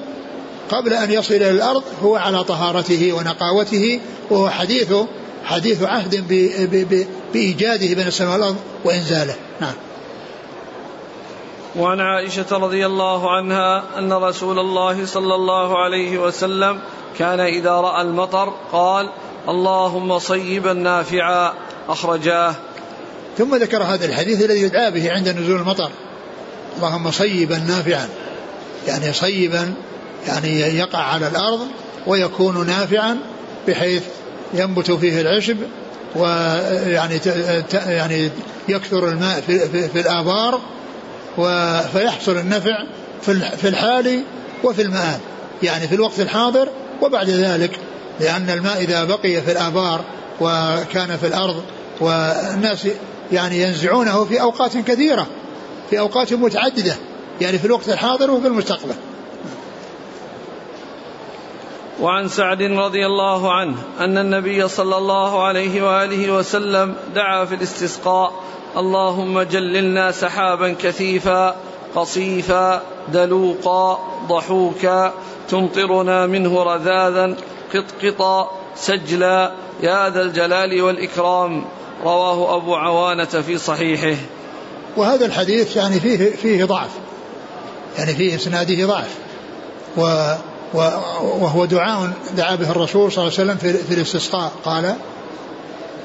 [0.71, 4.01] قبل أن يصل إلى الأرض هو على طهارته ونقاوته
[4.31, 4.93] وهو حديث
[5.45, 6.25] حديث عهد
[7.33, 9.35] بإيجاده بين السماء والأرض وإنزاله.
[9.61, 9.75] نعم.
[11.77, 16.81] وعن عائشة رضي الله عنها أن رسول الله صلى الله عليه وسلم
[17.19, 19.11] كان إذا رأى المطر قال
[19.49, 21.53] اللهم صيبا نافعا.
[21.89, 22.55] أخرجاه.
[23.39, 25.91] ثم ذكر هذا الحديث الذي يدعى به عند نزول المطر.
[26.77, 28.09] اللهم صيبا نافعا.
[28.87, 29.75] يعني صيبا
[30.27, 31.61] يعني يقع على الأرض
[32.07, 33.19] ويكون نافعا
[33.69, 34.03] بحيث
[34.55, 35.57] ينبت فيه العشب
[36.17, 37.21] ويعني
[37.73, 38.31] يعني
[38.69, 40.61] يكثر الماء في, في, في الآبار
[41.93, 42.85] فيحصل النفع
[43.57, 44.23] في الحال
[44.65, 45.19] وفي المآل
[45.63, 46.69] يعني في الوقت الحاضر
[47.03, 47.79] وبعد ذلك.
[48.21, 50.01] لأن الماء إذا بقي في الآبار
[50.41, 51.63] وكان في الأرض
[52.01, 52.89] والناس
[53.33, 55.27] يعني ينزعونه في أوقات كثيرة
[55.91, 56.97] في أوقات متعددة.
[57.41, 58.95] يعني في الوقت الحاضر وفي المستقبل.
[62.01, 68.33] وعن سعد رضي الله عنه أن النبي صلى الله عليه وآله وسلم دعا في الاستسقاء
[68.77, 71.57] اللهم جللنا سحابا كثيفا
[71.95, 73.99] قصيفا دلوقا
[74.29, 75.13] ضحوكا
[75.49, 77.37] تمطرنا منه رذاذا
[77.75, 79.53] قطقطا سجلا
[79.83, 81.65] يا ذا الجلال والإكرام.
[82.05, 84.17] رواه أبو عوانة في صحيحه.
[84.97, 86.91] وهذا الحديث يعني فيه فيه ضعف.
[87.99, 89.15] يعني فيه إسناده ضعف.
[89.97, 90.35] و
[91.41, 94.53] وهو دعاء دعا به الرسول صلى الله عليه وسلم في, في الاستسقاء.
[94.65, 94.95] قال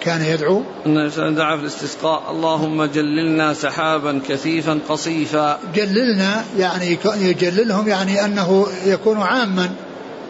[0.02, 2.32] كان يدعو؟ أن دعا في الاستسقاء.
[2.32, 5.60] اللهم جللنا سحابا كثيفا قصيفا.
[5.76, 9.72] جللنا يعني يجللهم يعني أنه يكون عاما.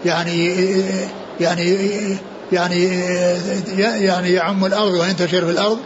[0.05, 0.55] يعني
[1.39, 1.77] يعني
[2.51, 2.85] يعني
[3.77, 5.79] يعني يعم الأرض وينتشر في الأرض.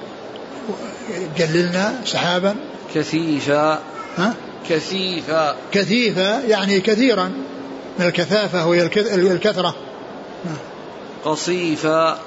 [1.37, 2.55] جللنا سحابا.
[2.95, 3.79] كثيفا.
[4.17, 4.33] ها؟
[4.69, 5.55] كثيفا.
[5.71, 7.31] كثيفا يعني كثيرا.
[7.99, 9.75] من الكثافة وهي الكثرة.
[11.25, 12.19] قصيفا.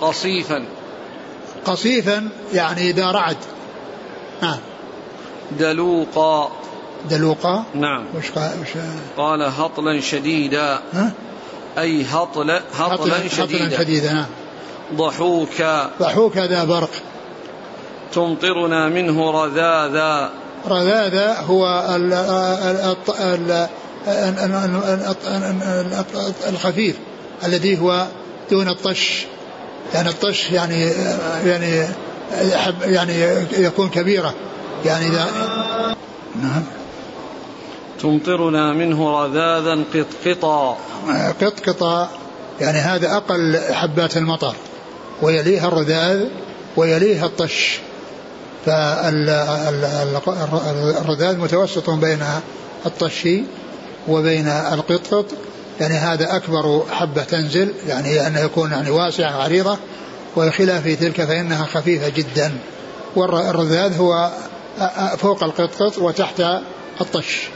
[0.00, 0.64] قصيفا
[1.64, 3.36] قصيفا يعني إذا رعد
[4.42, 4.58] نعم
[5.58, 6.50] دلوقا
[7.10, 8.68] دلوقا نعم وش قال, وش
[9.16, 11.12] قال هطلا شديدا ها؟
[11.78, 14.26] أي هطل هطلا, هطلا شديدا, هطلا شديدا نعم
[14.94, 16.90] ضحوكا ضحوك هذا برق
[18.12, 20.30] تمطرنا منه رذاذا
[20.66, 21.84] رذاذا هو
[26.48, 26.96] الخفيف
[27.44, 28.06] الذي هو
[28.50, 29.26] دون الطش
[29.94, 30.90] يعني الطش يعني
[31.46, 31.86] يعني
[32.82, 33.22] يعني
[33.58, 34.34] يكون كبيرة.
[34.84, 35.26] يعني إذا
[36.42, 36.62] نعم.
[38.00, 40.78] تمطرنا منه رذاذا قطقطا.
[41.40, 42.10] قطقطا
[42.60, 44.54] يعني هذا أقل حبات المطر.
[45.22, 46.24] ويليها الرذاذ
[46.76, 47.80] ويليها الطش.
[48.66, 49.26] فالرذاذ
[51.38, 52.24] متوسط بين
[52.86, 53.28] الطش
[54.08, 55.26] وبين القطقط.
[55.80, 59.78] يعني هذا أكبر حبة تنزل يعني أنه يكون يعني واسعة عريضة
[60.36, 62.52] وخلاف تلك فإنها خفيفة جدا.
[63.16, 64.30] والرذاذ هو
[65.16, 66.42] فوق القطقط وتحت
[67.00, 67.48] الطش.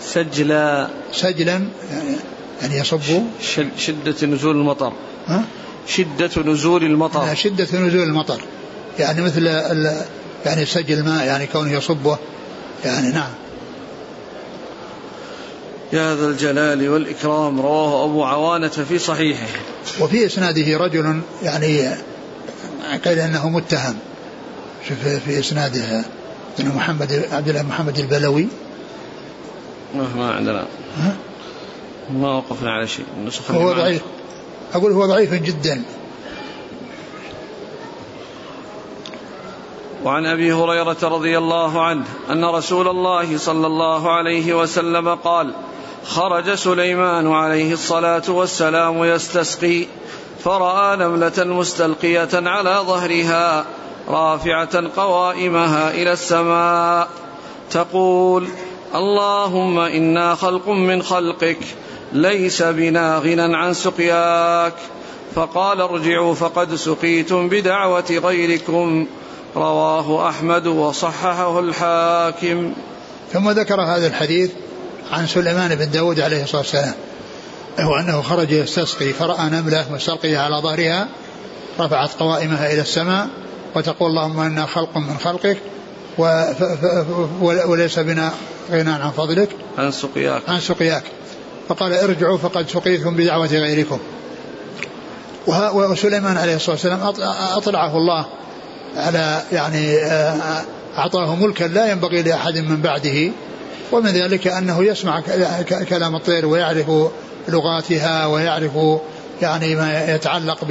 [0.00, 1.52] سجلا سجلا
[1.92, 2.16] يعني,
[2.62, 3.00] يعني يصب.
[3.78, 4.92] شدة نزول المطر.
[5.26, 5.44] ها؟
[5.86, 7.34] شدة نزول المطر.
[7.34, 8.40] شدة نزول المطر.
[8.98, 9.46] يعني مثل
[10.46, 12.18] يعني سجل الماء يعني كونه يصبه.
[12.84, 13.30] يعني نعم.
[15.92, 19.46] يا ذا الجلال والإكرام رواه أبو عوانة في صحيحه.
[20.00, 21.96] وفي إسناده رجل يعني
[23.04, 23.96] قيل أنه متهم.
[24.88, 26.04] شوف في إسناده
[26.60, 28.48] أنه محمد عبد الله محمد البلوي.
[30.16, 30.66] ما عندنا
[30.98, 31.16] ها؟
[32.12, 33.04] ما وقفنا على شيء
[33.50, 34.02] هو ضعيف.
[34.74, 35.82] أقول هو ضعيف جدا.
[40.04, 45.54] وعن أبي هريرة رضي الله عنه أن رسول الله صلى الله عليه وسلم قال
[46.08, 49.86] خرج سليمان عليه الصلاة والسلام يستسقي
[50.44, 53.64] فرأى نملة مستلقية على ظهرها
[54.08, 57.08] رافعة قوائمها إلى السماء.
[57.70, 58.46] تقول
[58.94, 61.58] اللهم إنا خلق من خلقك
[62.12, 64.74] ليس بنا غنى عن سقياك.
[65.34, 69.06] فقال ارجعوا فقد سقيتم بدعوة غيركم.
[69.56, 72.72] رواه أحمد وصححه الحاكم.
[73.32, 74.50] ثم ذكر هذا الحديث
[75.12, 76.94] عن سليمان بن داود عليه الصلاة والسلام
[77.78, 81.08] وهو أنه خرج يستسقي فرأى نملة مستلقيه على ظهرها
[81.80, 83.28] رفعت قوائمها إلى السماء
[83.74, 85.58] وتقول اللهم إنا خلق من خلقك
[87.40, 88.32] وليس بنا
[88.70, 89.48] غنى عن فضلك.
[89.78, 90.42] عن سقياك.
[90.48, 91.02] عن سقياك.
[91.68, 93.98] فقال ارجعوا فقد سقيتم بدعوة غيركم.
[95.72, 97.00] وسليمان عليه الصلاة والسلام
[97.56, 98.26] أطلعه الله
[98.96, 100.64] على يعني آه،
[100.98, 103.30] أعطاه ملكا لا ينبغي لأحد من بعده
[103.92, 105.20] ومن ذلك أنه يسمع
[105.88, 106.90] كلام الطير ويعرف
[107.48, 108.72] لغاتها ويعرف
[109.42, 110.64] يعني ما يتعلق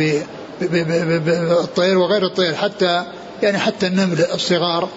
[0.61, 3.03] بالطير وغير الطير حتى
[3.43, 4.89] يعني حتى النمل الصغار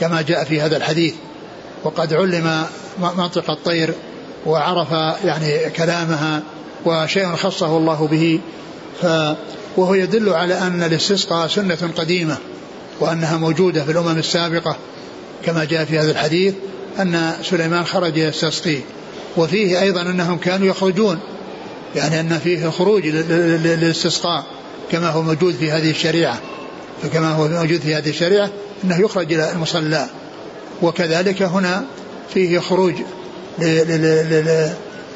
[0.00, 1.14] كما جاء في هذا الحديث.
[1.84, 2.66] وقد علم
[2.98, 3.94] منطق الطير
[4.46, 4.92] وعرف
[5.24, 6.42] يعني كلامها
[6.84, 8.40] وشيء خصه الله به
[9.02, 9.06] ف
[9.76, 12.36] وهو يدل على أن الاستسقاء سنة قديمة
[13.00, 14.76] وأنها موجودة في الأمم السابقة
[15.44, 16.54] كما جاء في هذا الحديث.
[17.00, 18.78] أن سليمان خرج يستسقي
[19.36, 21.18] وفيه أيضا أنهم كانوا يخرجون
[21.96, 24.44] يعني أن فيه خروج للاستسقاء
[24.90, 26.40] كما هو موجود في هذه الشريعة.
[27.02, 28.50] فكما هو موجود في هذه الشريعة
[28.84, 30.06] أنه يخرج إلى المصلى.
[30.82, 31.84] وكذلك هنا
[32.34, 32.94] فيه خروج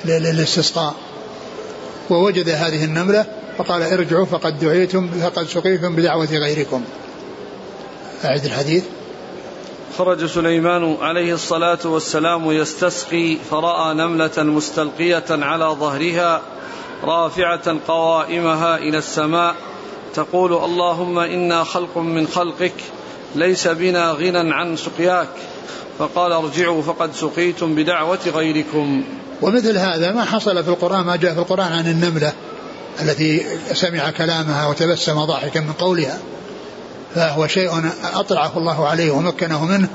[0.05, 0.95] للاستسقاء.
[2.11, 3.27] ووجد هذه النملة
[3.59, 6.83] فقال ارجعوا فقد دعيتم فقد سقيتم بدعوة غيركم.
[8.25, 8.83] أعد الحديث.
[9.99, 16.43] خرج سليمان عليه الصلاة والسلام يستسقي فرأى نملة مستلقية على ظهرها
[17.05, 19.55] رافعة قوائمها إلى السماء
[20.15, 22.75] تقول اللهم إنا خلق من خلقك
[23.35, 25.29] ليس بنا غنى عن سقياك.
[25.99, 29.05] فقال ارجعوا فقد سقيتم بدعوة غيركم.
[29.43, 32.33] ومثل هذا ما حصل في القرآن ما جاء في القرآن عن النملة
[33.03, 36.19] التي سمع كلامها وتبسم ضاحكا من قولها.
[37.15, 39.89] فهو شيء أطلعه الله عليه ومكنه منه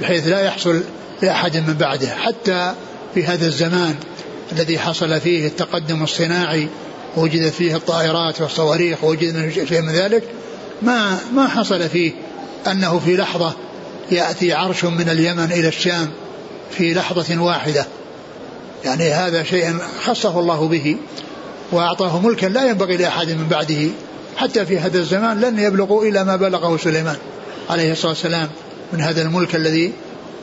[0.00, 0.82] بحيث لا يحصل
[1.22, 2.08] لأحد من بعده.
[2.08, 2.74] حتى
[3.14, 3.94] في هذا الزمان
[4.52, 6.68] الذي حصل فيه التقدم الصناعي
[7.16, 10.22] ووجدت فيه الطائرات والصواريخ ووجد شيء من ذلك
[10.82, 12.12] ما ما حصل فيه
[12.66, 13.52] أنه في لحظة
[14.10, 16.10] يأتي عرش من اليمن إلى الشام
[16.70, 17.86] في لحظة واحدة.
[18.84, 20.96] يعني هذا شيء خصه الله به
[21.72, 23.88] وأعطاه ملكا لا ينبغي لأحد من بعده
[24.38, 27.16] حتى في هذا الزمان لن يبلغوا إلى ما بلغه سليمان
[27.70, 28.48] عليه الصلاة والسلام
[28.92, 29.92] من هذا الملك الذي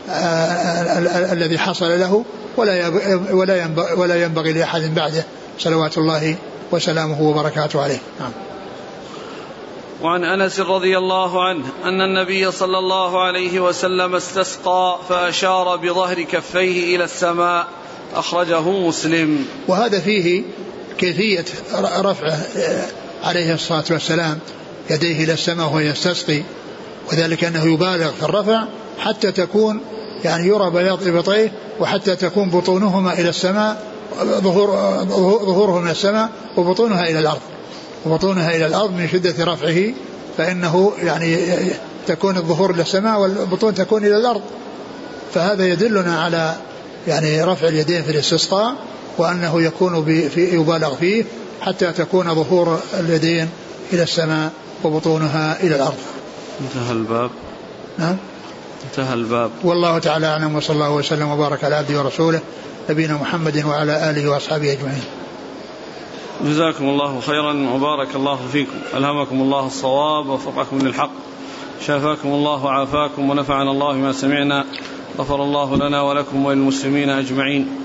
[0.09, 2.25] آه، الذي حصل له
[2.57, 2.87] ولا
[3.31, 5.25] ولا ينبغي, ولا ينبغي لأحد بعده
[5.59, 6.35] صلوات الله
[6.71, 7.99] وسلامه وبركاته عليه.
[8.19, 8.31] نعم.
[10.01, 16.95] وعن أنس رضي الله عنه أن النبي صلى الله عليه وسلم استسقى فأشار بظهر كفيه
[16.95, 17.67] إلى السماء
[18.15, 19.45] أخرجه مسلم.
[19.67, 20.43] وهذا فيه
[20.97, 21.45] كيفية
[22.01, 22.37] رفعه
[23.25, 24.39] عليه الصلاة والسلام
[24.89, 26.43] يديه إلى السماء وهو يستسقي.
[27.11, 28.63] وذلك أنه يبالغ في الرفع
[28.99, 29.79] حتى تكون
[30.23, 33.83] يعني يرى بياض إبطيه وحتى تكون بطونهما إلى السماء
[34.21, 34.67] ظهور
[35.45, 37.41] ظهورهما السماء وبطونها إلى الأرض.
[38.05, 39.93] وبطونها إلى الأرض من شدة رفعه
[40.37, 41.37] فإنه يعني
[42.07, 44.41] تكون الظهور إلى السماء والبطون تكون إلى الأرض.
[45.33, 46.55] فهذا يدلنا على
[47.07, 48.75] يعني رفع اليدين في الاستسقاء
[49.17, 51.25] وأنه يكون في يبالغ فيه.
[51.61, 53.49] حتى تكون ظهور اليدين
[53.93, 54.51] إلى السماء
[54.83, 55.97] وبطونها إلى الأرض.
[56.61, 57.29] انتهى الباب.
[57.97, 58.17] نعم.
[58.91, 59.51] انتهى الباب.
[59.63, 62.39] والله تعالى أعلم وصلى الله وسلم وبارك على عبده ورسوله
[62.89, 65.03] نبينا محمد وعلى آله وأصحابه أجمعين.
[66.45, 68.77] جزاكم الله خيرا وبارك الله فيكم.
[68.93, 71.11] ألهمكم الله الصواب ووفقكم للحق.
[71.87, 74.65] شافاكم الله وعافاكم ونفعنا الله ما سمعنا.
[75.17, 77.84] غفر الله لنا ولكم وللمسلمين أجمعين.